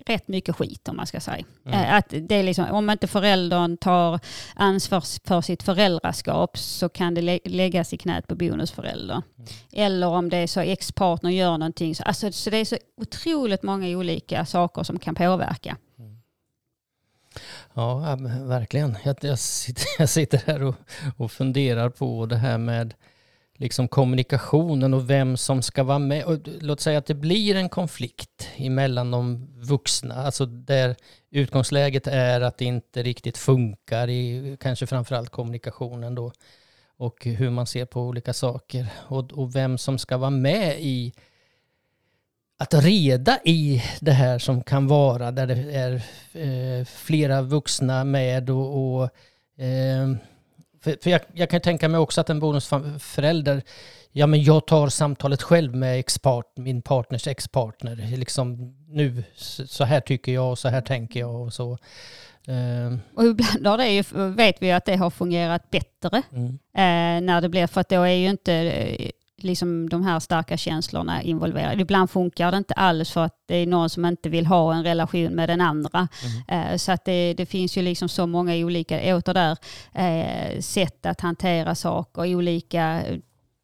rätt 0.07 0.28
mycket 0.28 0.57
skit 0.57 0.88
om 0.88 0.97
man 0.97 1.07
ska 1.07 1.21
säga. 1.21 1.45
Mm. 1.66 1.80
Eh, 1.80 1.95
Att 1.95 2.04
det 2.09 2.35
är 2.35 2.42
liksom, 2.42 2.64
om 2.71 2.90
inte 2.90 3.07
föräldern 3.07 3.76
tar 3.76 4.21
ansvar 4.54 5.04
för 5.28 5.40
sitt 5.40 5.62
föräldraskap 5.62 6.59
så 6.59 6.88
kan 6.88 7.14
det 7.14 7.21
lä- 7.23 7.38
läggas 7.45 7.92
i 7.92 7.99
knät 7.99 8.26
på 8.26 8.35
bonusföräldern. 8.35 9.23
Mm. 9.38 9.49
Eller 9.73 10.07
om 10.07 10.28
det 10.30 10.37
är 10.37 10.47
så 10.47 10.61
ex-partner 10.61 11.30
gör 11.30 11.59
någonting. 11.59 11.95
Så, 11.95 12.02
alltså, 12.02 12.33
så 12.33 12.50
det 12.50 12.57
är 12.57 12.64
så 12.64 12.76
otroligt 12.97 13.62
många 13.62 13.88
olika 13.88 14.47
saker 14.47 14.83
som 14.83 14.99
kan 14.99 15.14
påverka. 15.14 15.76
Ja, 17.75 18.09
ja, 18.11 18.16
verkligen. 18.45 18.97
Jag, 19.04 19.16
jag, 19.21 19.38
sitter, 19.38 19.85
jag 19.99 20.09
sitter 20.09 20.40
här 20.47 20.62
och, 20.62 20.75
och 21.16 21.33
funderar 21.33 21.88
på 21.90 22.26
det 22.26 22.37
här 22.37 22.59
med 22.59 22.95
liksom 23.60 23.88
kommunikationen 23.88 24.94
och 24.94 25.10
vem 25.10 25.36
som 25.36 25.62
ska 25.62 25.82
vara 25.82 25.98
med. 25.98 26.24
Och 26.24 26.38
låt 26.60 26.80
säga 26.80 26.98
att 26.98 27.06
det 27.06 27.14
blir 27.14 27.54
en 27.54 27.68
konflikt 27.68 28.48
emellan 28.56 29.10
de 29.10 29.48
vuxna, 29.62 30.14
alltså 30.14 30.46
där 30.46 30.96
utgångsläget 31.30 32.06
är 32.06 32.40
att 32.40 32.58
det 32.58 32.64
inte 32.64 33.02
riktigt 33.02 33.38
funkar 33.38 34.08
i 34.08 34.56
kanske 34.60 34.86
framförallt 34.86 35.30
kommunikationen 35.30 36.14
då. 36.14 36.32
och 36.96 37.24
hur 37.24 37.50
man 37.50 37.66
ser 37.66 37.84
på 37.84 38.02
olika 38.02 38.32
saker 38.32 38.86
och, 38.96 39.32
och 39.32 39.54
vem 39.54 39.78
som 39.78 39.98
ska 39.98 40.16
vara 40.16 40.30
med 40.30 40.76
i 40.80 41.12
att 42.58 42.74
reda 42.74 43.38
i 43.44 43.82
det 44.00 44.12
här 44.12 44.38
som 44.38 44.62
kan 44.62 44.86
vara 44.86 45.30
där 45.30 45.46
det 45.46 45.74
är 45.76 45.94
eh, 46.32 46.84
flera 46.84 47.42
vuxna 47.42 48.04
med 48.04 48.50
och, 48.50 49.00
och 49.00 49.04
eh, 49.64 50.10
för, 50.80 50.96
för 51.02 51.10
jag, 51.10 51.20
jag, 51.32 51.50
kan 51.50 51.60
tänka 51.60 51.88
mig 51.88 52.00
också 52.00 52.20
att 52.20 52.30
en 52.30 52.40
bonusförälder, 52.40 53.62
ja 54.12 54.26
men 54.26 54.42
jag 54.42 54.66
tar 54.66 54.88
samtalet 54.88 55.42
själv 55.42 55.75
med 55.75 55.99
expart, 55.99 56.52
min 56.56 56.82
partners 56.82 57.26
ex-partner. 57.26 58.16
Liksom 58.16 58.75
nu, 58.88 59.25
så 59.66 59.84
här 59.84 60.00
tycker 60.00 60.32
jag 60.32 60.50
och 60.50 60.58
så 60.58 60.68
här 60.68 60.80
tänker 60.80 61.20
jag 61.20 61.42
och 61.42 61.52
så. 61.52 61.78
Uh. 62.49 62.99
Och 63.14 63.25
ibland 63.25 63.66
har 63.66 63.78
det 63.78 63.88
ju, 63.88 64.04
vet 64.34 64.62
vi 64.62 64.72
att 64.72 64.84
det 64.84 64.96
har 64.96 65.10
fungerat 65.10 65.70
bättre. 65.70 66.22
Mm. 66.32 66.46
Uh, 66.46 67.26
när 67.26 67.40
det 67.40 67.49
blir, 67.49 67.66
för 67.66 67.80
att 67.80 67.88
då 67.88 68.02
är 68.02 68.14
ju 68.14 68.28
inte 68.28 68.54
eh, 68.54 69.10
liksom 69.44 69.88
de 69.88 70.04
här 70.04 70.20
starka 70.20 70.56
känslorna 70.56 71.23
involverade. 71.23 71.82
Ibland 71.82 72.11
funkar 72.11 72.50
det 72.50 72.56
inte 72.56 72.75
alls 72.75 73.11
för 73.11 73.25
att 73.25 73.35
det 73.49 73.56
är 73.56 73.66
någon 73.66 73.90
som 73.90 74.04
inte 74.04 74.28
vill 74.28 74.47
ha 74.47 74.75
en 74.75 74.85
relation 74.85 75.35
med 75.35 75.49
den 75.49 75.61
andra. 75.61 76.09
Mm. 76.49 76.78
Så 76.78 76.92
att 76.92 77.04
det, 77.04 77.35
det, 77.35 77.47
finns 77.47 77.76
ju 77.76 77.82
liksom 77.82 78.09
så 78.09 78.26
många 78.26 78.54
olika, 78.54 79.16
åter 79.16 79.35
där, 79.35 79.56
eh, 79.92 80.61
sätt 80.61 81.06
att 81.06 81.20
hantera 81.20 81.75
saker, 81.75 82.35
olika 82.35 83.02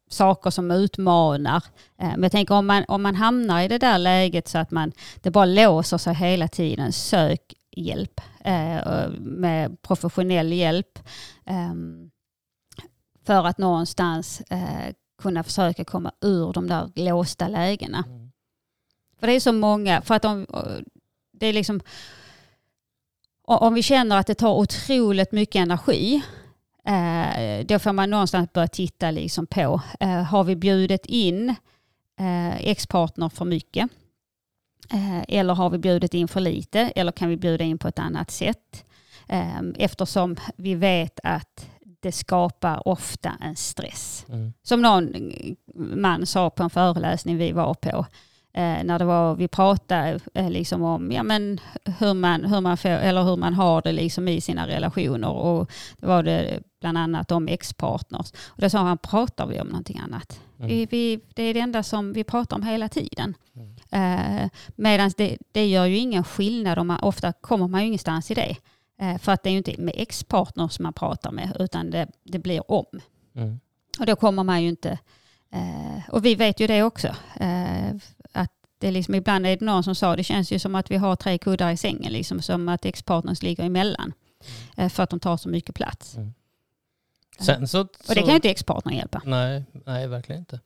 saker 0.09 0.49
som 0.49 0.71
utmanar. 0.71 1.63
Men 1.97 2.23
jag 2.23 2.31
tänker 2.31 2.55
om 2.55 2.67
man, 2.67 2.85
om 2.87 3.01
man 3.03 3.15
hamnar 3.15 3.61
i 3.61 3.67
det 3.67 3.77
där 3.77 3.97
läget 3.97 4.47
så 4.47 4.57
att 4.57 4.71
man, 4.71 4.91
det 5.21 5.31
bara 5.31 5.45
låser 5.45 5.97
sig 5.97 6.13
hela 6.13 6.47
tiden, 6.47 6.93
sök 6.93 7.53
hjälp 7.77 8.21
med 9.19 9.81
professionell 9.81 10.53
hjälp 10.53 10.99
ehm, 11.45 12.09
för 13.25 13.47
att 13.47 13.57
någonstans 13.57 14.41
kunna 15.17 15.43
försöka 15.43 15.85
komma 15.85 16.11
ur 16.21 16.53
de 16.53 16.67
där 16.67 16.91
låsta 16.95 17.47
lägena. 17.47 18.03
Mm. 18.07 18.31
För 19.19 19.27
det 19.27 19.33
är 19.33 19.39
så 19.39 19.51
många, 19.51 20.01
för 20.01 20.15
att 20.15 20.25
om, 20.25 20.45
det 21.31 21.47
är 21.47 21.53
liksom, 21.53 21.81
om 23.43 23.73
vi 23.73 23.83
känner 23.83 24.17
att 24.17 24.27
det 24.27 24.35
tar 24.35 24.53
otroligt 24.53 25.31
mycket 25.31 25.55
energi, 25.55 26.21
eh, 26.85 27.65
då 27.65 27.79
får 27.79 27.93
man 27.93 28.09
någonstans 28.09 28.53
börja 28.53 28.67
titta 28.67 29.11
liksom 29.11 29.47
på, 29.47 29.81
eh, 29.99 30.23
har 30.23 30.43
vi 30.43 30.55
bjudit 30.55 31.05
in 31.05 31.49
eh, 32.19 32.55
ex-partner 32.57 33.29
för 33.29 33.45
mycket? 33.45 33.89
Eller 35.27 35.53
har 35.53 35.69
vi 35.69 35.77
bjudit 35.77 36.13
in 36.13 36.27
för 36.27 36.39
lite? 36.39 36.79
Eller 36.79 37.11
kan 37.11 37.29
vi 37.29 37.37
bjuda 37.37 37.63
in 37.63 37.77
på 37.77 37.87
ett 37.87 37.99
annat 37.99 38.31
sätt? 38.31 38.85
Eftersom 39.75 40.35
vi 40.55 40.75
vet 40.75 41.19
att 41.23 41.69
det 41.99 42.11
skapar 42.11 42.87
ofta 42.87 43.31
en 43.41 43.55
stress. 43.55 44.25
Mm. 44.29 44.53
Som 44.63 44.81
någon 44.81 45.13
man 45.75 46.25
sa 46.25 46.49
på 46.49 46.63
en 46.63 46.69
föreläsning 46.69 47.37
vi 47.37 47.51
var 47.51 47.73
på, 47.73 48.05
eh, 48.53 48.83
när 48.83 48.99
det 48.99 49.05
var, 49.05 49.35
vi 49.35 49.47
pratade 49.47 50.19
eh, 50.33 50.49
liksom 50.49 50.83
om 50.83 51.11
ja, 51.11 51.23
men 51.23 51.59
hur, 51.99 52.13
man, 52.13 52.45
hur, 52.45 52.61
man 52.61 52.77
får, 52.77 52.89
eller 52.89 53.23
hur 53.23 53.35
man 53.35 53.53
har 53.53 53.81
det 53.81 53.91
liksom 53.91 54.27
i 54.27 54.41
sina 54.41 54.67
relationer. 54.67 55.29
Och 55.29 55.71
det 55.97 56.07
var 56.07 56.23
det 56.23 56.59
bland 56.81 56.97
annat 56.97 57.31
om 57.31 57.47
ex-partners. 57.47 58.31
Och 58.47 58.61
då 58.61 58.69
sa 58.69 58.79
han, 58.79 58.97
pratar 58.97 59.47
vi 59.47 59.61
om 59.61 59.67
någonting 59.67 59.99
annat? 59.99 60.39
Mm. 60.59 60.67
Vi, 60.69 60.85
vi, 60.85 61.19
det 61.35 61.43
är 61.43 61.53
det 61.53 61.59
enda 61.59 61.83
som 61.83 62.13
vi 62.13 62.23
pratar 62.23 62.55
om 62.55 62.63
hela 62.63 62.89
tiden. 62.89 63.33
Mm. 63.55 64.41
Eh, 64.41 64.49
Medan 64.75 65.11
det, 65.17 65.37
det 65.51 65.67
gör 65.67 65.85
ju 65.85 65.97
ingen 65.97 66.23
skillnad, 66.23 66.79
om 66.79 66.87
man, 66.87 66.99
ofta 66.99 67.33
kommer 67.33 67.67
man 67.67 67.81
ju 67.81 67.87
ingenstans 67.87 68.31
i 68.31 68.33
det. 68.33 68.55
Eh, 68.99 69.17
för 69.17 69.31
att 69.31 69.43
det 69.43 69.49
är 69.49 69.51
ju 69.51 69.57
inte 69.57 69.81
med 69.81 69.93
ex-partners 69.97 70.79
man 70.79 70.93
pratar 70.93 71.31
med 71.31 71.57
utan 71.59 71.89
det, 71.89 72.07
det 72.23 72.39
blir 72.39 72.71
om. 72.71 73.01
Mm. 73.35 73.59
Och 73.99 74.05
då 74.05 74.15
kommer 74.15 74.43
man 74.43 74.63
ju 74.63 74.69
inte... 74.69 74.99
Eh, 75.51 76.09
och 76.09 76.25
vi 76.25 76.35
vet 76.35 76.59
ju 76.59 76.67
det 76.67 76.83
också. 76.83 77.07
Eh, 77.39 77.95
att 78.31 78.51
det 78.77 78.91
liksom, 78.91 79.15
ibland 79.15 79.45
är 79.47 79.57
det 79.57 79.65
någon 79.65 79.83
som 79.83 79.95
sa 79.95 80.15
det 80.15 80.23
känns 80.23 80.51
ju 80.51 80.59
som 80.59 80.75
att 80.75 80.91
vi 80.91 80.95
har 80.95 81.15
tre 81.15 81.37
kuddar 81.37 81.71
i 81.71 81.77
sängen. 81.77 82.11
Liksom, 82.11 82.41
som 82.41 82.69
att 82.69 82.85
ex-partners 82.85 83.43
ligger 83.43 83.63
emellan. 83.63 84.13
Mm. 84.75 84.89
för 84.89 85.03
att 85.03 85.09
de 85.09 85.19
tar 85.19 85.37
så 85.37 85.49
mycket 85.49 85.75
plats. 85.75 86.15
Mm. 86.15 86.33
Sen 87.39 87.67
så, 87.67 87.81
och 87.81 88.15
det 88.15 88.15
kan 88.15 88.29
ju 88.29 88.35
inte 88.35 88.49
ex-partner 88.49 88.93
hjälpa. 88.93 89.21
Nej, 89.25 89.63
nej, 89.85 90.07
verkligen 90.07 90.39
inte. 90.39 90.59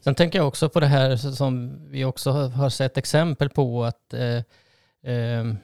Sen 0.00 0.14
tänker 0.14 0.38
jag 0.38 0.48
också 0.48 0.68
på 0.68 0.80
det 0.80 0.86
här 0.86 1.16
som 1.16 1.78
vi 1.90 2.04
också 2.04 2.30
har 2.30 2.70
sett 2.70 2.96
exempel 2.96 3.48
på 3.48 3.84
att 3.84 4.14
eh, 4.14 5.12
eh, 5.12 5.54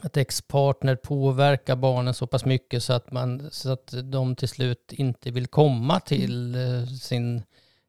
att 0.00 0.16
ex-partner 0.16 0.96
påverkar 0.96 1.76
barnen 1.76 2.14
så 2.14 2.26
pass 2.26 2.44
mycket 2.44 2.82
så 2.82 2.92
att, 2.92 3.12
man, 3.12 3.50
så 3.50 3.70
att 3.70 3.94
de 4.04 4.36
till 4.36 4.48
slut 4.48 4.92
inte 4.92 5.30
vill 5.30 5.46
komma 5.46 6.00
till 6.00 6.54
mm. 6.54 6.86
sin 6.86 7.42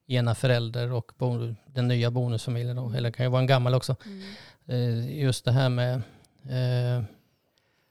ena 0.07 0.35
förälder 0.35 0.91
och 0.91 1.11
den 1.65 1.87
nya 1.87 2.11
bonusfamiljen, 2.11 2.75
då, 2.75 2.89
eller 2.89 3.09
det 3.09 3.15
kan 3.15 3.25
ju 3.25 3.29
vara 3.29 3.41
en 3.41 3.47
gammal 3.47 3.73
också. 3.73 3.95
Mm. 4.05 4.21
Eh, 4.67 5.21
just 5.23 5.45
det 5.45 5.51
här 5.51 5.69
med 5.69 5.95
eh, 6.49 7.03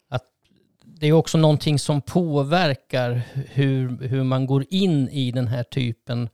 att 0.09 0.25
det 0.85 1.07
är 1.07 1.12
också 1.12 1.38
någonting 1.38 1.79
som 1.79 2.01
påverkar 2.01 3.23
hur, 3.35 4.09
hur 4.09 4.23
man 4.23 4.46
går 4.46 4.64
in 4.70 5.09
i 5.09 5.33
den 5.33 5.49
här 5.49 5.62
typen 5.62 6.29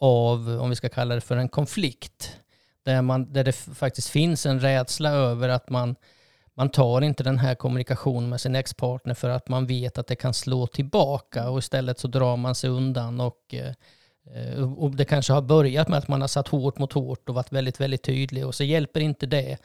av, 0.00 0.60
om 0.60 0.70
vi 0.70 0.76
ska 0.76 0.88
kalla 0.88 1.14
det 1.14 1.20
för 1.20 1.36
en 1.36 1.48
konflikt. 1.48 2.38
Där, 2.84 3.02
man, 3.02 3.32
där 3.32 3.44
det 3.44 3.52
faktiskt 3.52 4.08
finns 4.08 4.46
en 4.46 4.60
rädsla 4.60 5.10
över 5.10 5.48
att 5.48 5.70
man 5.70 5.96
man 6.54 6.68
tar 6.68 7.00
inte 7.02 7.24
den 7.24 7.38
här 7.38 7.54
kommunikationen 7.54 8.28
med 8.28 8.40
sin 8.40 8.56
ex-partner 8.56 9.14
för 9.14 9.30
att 9.30 9.48
man 9.48 9.66
vet 9.66 9.98
att 9.98 10.06
det 10.06 10.16
kan 10.16 10.34
slå 10.34 10.66
tillbaka 10.66 11.50
och 11.50 11.58
istället 11.58 11.98
så 11.98 12.08
drar 12.08 12.36
man 12.36 12.54
sig 12.54 12.70
undan 12.70 13.20
och, 13.20 13.54
eh, 13.54 14.72
och 14.76 14.96
det 14.96 15.04
kanske 15.04 15.32
har 15.32 15.42
börjat 15.42 15.88
med 15.88 15.98
att 15.98 16.08
man 16.08 16.20
har 16.20 16.28
satt 16.28 16.48
hårt 16.48 16.78
mot 16.78 16.92
hårt 16.92 17.28
och 17.28 17.34
varit 17.34 17.52
väldigt, 17.52 17.80
väldigt 17.80 18.02
tydlig 18.02 18.46
och 18.46 18.54
så 18.54 18.64
hjälper 18.64 19.00
inte 19.00 19.26
det 19.26 19.58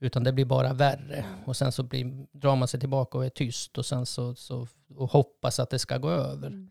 utan 0.00 0.24
det 0.24 0.32
blir 0.32 0.44
bara 0.44 0.72
värre 0.72 1.24
och 1.44 1.56
sen 1.56 1.72
så 1.72 1.82
blir, 1.82 2.26
drar 2.32 2.56
man 2.56 2.68
sig 2.68 2.80
tillbaka 2.80 3.18
och 3.18 3.24
är 3.24 3.28
tyst 3.28 3.78
och 3.78 3.86
sen 3.86 4.06
så, 4.06 4.34
så 4.34 4.66
och 4.96 5.10
hoppas 5.10 5.60
att 5.60 5.70
det 5.70 5.78
ska 5.78 5.98
gå 5.98 6.10
över. 6.10 6.46
Mm. 6.46 6.70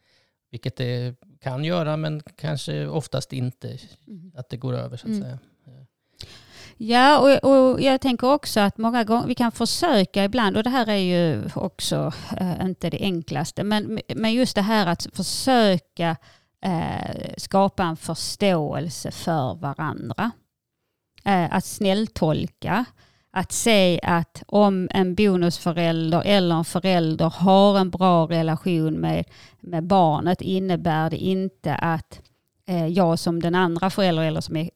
Vilket 0.52 0.76
det 0.76 1.16
kan 1.40 1.64
göra 1.64 1.98
men 1.98 2.22
kanske 2.36 2.88
oftast 2.88 3.34
inte 3.34 3.78
mm. 4.08 4.32
att 4.36 4.50
det 4.50 4.58
går 4.58 4.74
över 4.74 4.98
så 4.98 5.08
att 5.08 5.14
mm. 5.14 5.22
säga. 5.22 5.40
Ja, 6.84 7.20
och, 7.20 7.52
och, 7.52 7.82
jag 7.82 8.02
tänker 8.02 8.34
också 8.34 8.60
att 8.60 8.78
många 8.78 9.04
gånger, 9.04 9.28
vi 9.28 9.36
kan 9.36 9.52
försöka 9.52 10.24
ibland, 10.24 10.58
och 10.58 10.63
det 10.63 10.70
här 10.70 10.89
är 10.89 10.96
ju 10.96 11.50
också 11.56 12.13
eh, 12.38 12.65
inte 12.65 12.89
det 12.89 13.02
enklaste, 13.02 13.63
men, 13.63 14.00
men 14.15 14.34
just 14.34 14.56
det 14.56 14.62
här 14.62 14.88
att 14.88 15.08
försöka 15.13 16.17
eh, 16.65 17.34
skapa 17.38 17.84
en 17.84 17.98
förståelse 17.98 19.12
för 19.12 19.56
varandra. 19.56 20.32
Eh, 21.26 21.56
att 21.56 21.65
snälltolka, 21.65 22.86
att 23.32 23.52
se 23.52 24.00
att 24.04 24.44
om 24.48 24.88
en 24.91 25.15
bonusförälder 25.15 26.22
eller 26.26 26.56
en 26.56 26.65
förälder 26.65 27.30
har 27.30 27.80
en 27.80 27.89
bra 27.89 28.26
relation 28.26 28.94
med, 28.94 29.26
med 29.60 29.84
barnet 29.84 30.41
innebär 30.41 31.10
det 31.10 31.17
inte 31.17 31.76
att 31.76 32.22
jag 32.78 33.20
som 33.20 33.42
den 33.42 33.56
andra 33.56 33.90
föräldern 33.90 34.26
eller 34.26 34.42
som 34.42 34.56
är, 34.56 34.70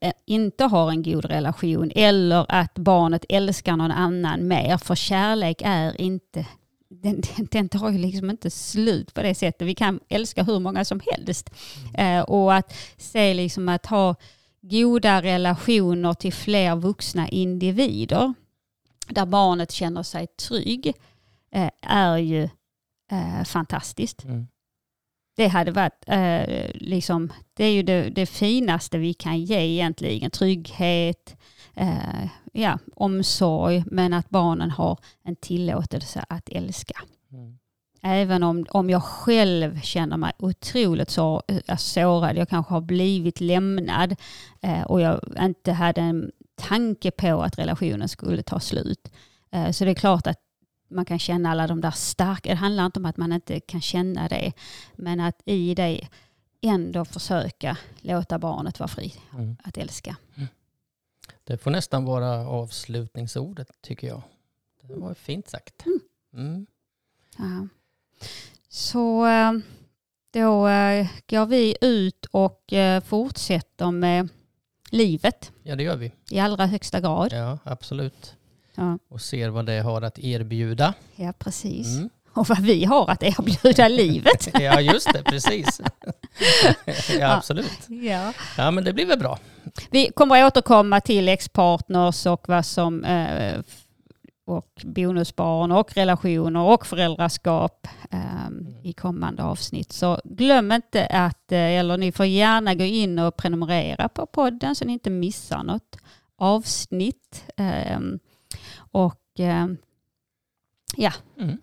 äh, 0.00 0.12
inte 0.26 0.64
har 0.64 0.90
en 0.90 1.02
god 1.02 1.24
relation 1.24 1.92
eller 1.94 2.46
att 2.48 2.74
barnet 2.74 3.24
älskar 3.28 3.76
någon 3.76 3.90
annan 3.90 4.48
mer. 4.48 4.76
För 4.76 4.94
kärlek 4.94 5.62
är 5.64 6.00
inte, 6.00 6.46
den, 6.88 7.22
den 7.50 7.68
tar 7.68 7.90
ju 7.90 7.98
liksom 7.98 8.30
inte 8.30 8.50
slut 8.50 9.14
på 9.14 9.22
det 9.22 9.34
sättet. 9.34 9.68
Vi 9.68 9.74
kan 9.74 10.00
älska 10.08 10.42
hur 10.42 10.58
många 10.58 10.84
som 10.84 11.00
helst. 11.06 11.50
Mm. 11.94 12.18
Äh, 12.18 12.24
och 12.24 12.54
att 12.54 12.74
se 12.96 13.34
liksom 13.34 13.68
att 13.68 13.86
ha 13.86 14.14
goda 14.60 15.22
relationer 15.22 16.14
till 16.14 16.32
fler 16.32 16.76
vuxna 16.76 17.28
individer 17.28 18.34
där 19.08 19.26
barnet 19.26 19.72
känner 19.72 20.02
sig 20.02 20.26
trygg 20.26 20.92
är 21.82 22.16
ju 22.16 22.48
fantastiskt. 23.44 24.24
Mm 24.24 24.46
det 25.38 25.48
hade 25.48 25.70
varit, 25.70 26.04
eh, 26.06 26.70
liksom, 26.74 27.32
det 27.54 27.64
är 27.64 27.72
ju 27.72 27.82
det, 27.82 28.10
det, 28.10 28.26
finaste 28.26 28.98
vi 28.98 29.14
kan 29.14 29.40
ge 29.40 29.60
egentligen. 29.60 30.30
Trygghet, 30.30 31.36
eh, 31.74 32.28
ja, 32.52 32.78
omsorg, 32.96 33.84
men 33.86 34.12
att 34.12 34.30
barnen 34.30 34.70
har 34.70 34.98
en 35.24 35.36
tillåtelse 35.36 36.24
att 36.28 36.48
älska. 36.48 36.94
Mm. 37.32 37.58
Även 38.02 38.42
om, 38.42 38.66
om 38.70 38.90
jag 38.90 39.02
själv 39.02 39.80
känner 39.80 40.16
mig 40.16 40.32
otroligt 40.38 41.10
så, 41.10 41.42
eh, 41.48 41.76
sårad, 41.76 42.36
jag 42.36 42.48
kanske 42.48 42.74
har 42.74 42.80
blivit 42.80 43.40
lämnad 43.40 44.16
eh, 44.62 44.82
och 44.82 45.00
jag 45.00 45.20
inte 45.40 45.72
hade 45.72 46.00
en 46.00 46.30
tanke 46.56 47.10
på 47.10 47.42
att 47.42 47.58
relationen 47.58 48.08
skulle 48.08 48.42
ta 48.42 48.60
slut. 48.60 49.12
Eh, 49.52 49.70
så 49.70 49.84
det 49.84 49.90
är 49.90 49.94
klart 49.94 50.26
att 50.26 50.47
man 50.88 51.04
kan 51.04 51.18
känna 51.18 51.50
alla 51.50 51.66
de 51.66 51.80
där 51.80 51.90
starka, 51.90 52.48
det 52.48 52.54
handlar 52.54 52.86
inte 52.86 52.98
om 52.98 53.06
att 53.06 53.16
man 53.16 53.32
inte 53.32 53.60
kan 53.60 53.80
känna 53.80 54.28
det, 54.28 54.52
men 54.96 55.20
att 55.20 55.42
i 55.44 55.74
det 55.74 56.08
ändå 56.60 57.04
försöka 57.04 57.76
låta 58.00 58.38
barnet 58.38 58.78
vara 58.80 58.88
fri 58.88 59.14
mm. 59.32 59.56
att 59.64 59.76
älska. 59.76 60.16
Mm. 60.34 60.48
Det 61.44 61.58
får 61.58 61.70
nästan 61.70 62.04
vara 62.04 62.48
avslutningsordet 62.48 63.68
tycker 63.80 64.06
jag. 64.06 64.22
Det 64.82 64.94
var 64.94 65.14
fint 65.14 65.48
sagt. 65.48 65.86
Mm. 65.86 66.00
mm. 66.32 66.66
Ja. 67.38 67.68
Så 68.68 69.26
äh, 69.26 69.52
Då 70.30 70.68
eh, 70.68 71.06
går 71.28 71.46
vi 71.46 71.76
ut 71.80 72.26
och 72.30 72.72
eh, 72.72 73.02
fortsätter 73.02 73.90
med 73.90 74.28
livet 74.90 75.52
Ja, 75.62 75.76
det 75.76 75.82
gör 75.82 75.96
vi. 75.96 76.12
i 76.30 76.38
allra 76.38 76.66
högsta 76.66 77.00
grad. 77.00 77.32
Ja, 77.32 77.58
absolut. 77.64 78.36
Ja, 78.78 78.98
Och 79.08 79.20
ser 79.20 79.48
vad 79.48 79.66
det 79.66 79.78
har 79.80 80.02
att 80.02 80.18
erbjuda. 80.18 80.94
ja 81.16 81.32
precis. 81.38 81.96
Mm. 81.96 82.08
Och 82.32 82.48
vad 82.48 82.58
vi 82.60 82.84
har 82.84 83.10
att 83.10 83.22
erbjuda 83.22 83.88
livet. 84.02 84.48
Ja, 84.60 84.80
just 84.80 85.12
det, 85.12 85.22
precis. 85.24 85.80
ja, 87.20 87.32
absolut. 87.36 87.88
Ja. 87.88 88.32
Ja, 88.58 88.70
men 88.70 88.84
det 88.84 88.92
blir 88.92 89.06
väl 89.06 89.18
bra. 89.18 89.38
Vi 89.90 90.10
kommer 90.14 90.42
att 90.42 90.52
återkomma 90.52 91.00
till 91.00 91.28
ex-partners 91.28 92.26
och 92.26 92.48
vad 92.48 92.66
som 92.66 93.04
eh, 93.04 93.60
och 94.46 94.82
bonusbarn 94.84 95.72
och 95.72 95.92
relationer 95.96 96.60
och 96.60 96.86
föräldraskap 96.86 97.86
eh, 98.10 98.48
i 98.82 98.92
kommande 98.92 99.42
avsnitt. 99.42 99.92
Så 99.92 100.20
glöm 100.24 100.72
inte 100.72 101.06
att, 101.06 101.52
eh, 101.52 101.58
eller 101.58 101.96
ni 101.96 102.12
får 102.12 102.26
gärna 102.26 102.74
gå 102.74 102.84
in 102.84 103.18
och 103.18 103.36
prenumerera 103.36 104.08
på 104.08 104.26
podden 104.26 104.74
så 104.74 104.84
ni 104.84 104.92
inte 104.92 105.10
missar 105.10 105.62
något 105.62 105.96
avsnitt. 106.38 107.44
Eh, 107.56 107.98
och 108.90 109.40
eh, 109.40 109.66
ja, 110.96 111.12
Mm. 111.38 111.56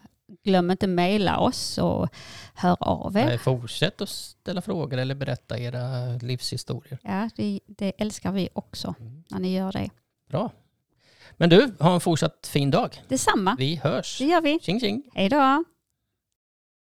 glöm 0.44 0.72
inte 0.72 0.88
mejla 0.88 1.40
oss 1.40 1.78
och 1.78 2.10
hör 2.54 2.78
av 2.80 3.18
er. 3.18 3.26
Nej, 3.26 3.38
Fortsätt 3.38 4.02
att 4.02 4.10
ställa 4.10 4.62
frågor 4.62 4.98
eller 4.98 5.16
berätta 5.16 5.60
era 5.60 6.08
livshistorier. 6.22 7.00
Ja, 7.04 7.30
det, 7.36 7.60
det 7.66 7.94
älskar 7.98 8.32
vi 8.32 8.50
också 8.54 8.96
när 9.30 9.40
ni 9.40 9.54
gör 9.56 9.72
det. 9.72 9.90
Bra. 10.30 10.52
Men 11.38 11.50
du, 11.50 11.74
ha 11.80 11.94
en 11.94 12.00
fortsatt 12.02 12.48
fin 12.52 12.72
dag. 12.72 13.04
Detsamma, 13.08 13.56
Vi 13.60 13.76
hörs. 13.76 14.18
det 14.20 14.26
gör 14.26 14.42
vi. 14.42 14.60
Tjing 14.62 14.80
tjing. 14.80 15.04
Hej 15.14 15.30
då! 15.30 15.64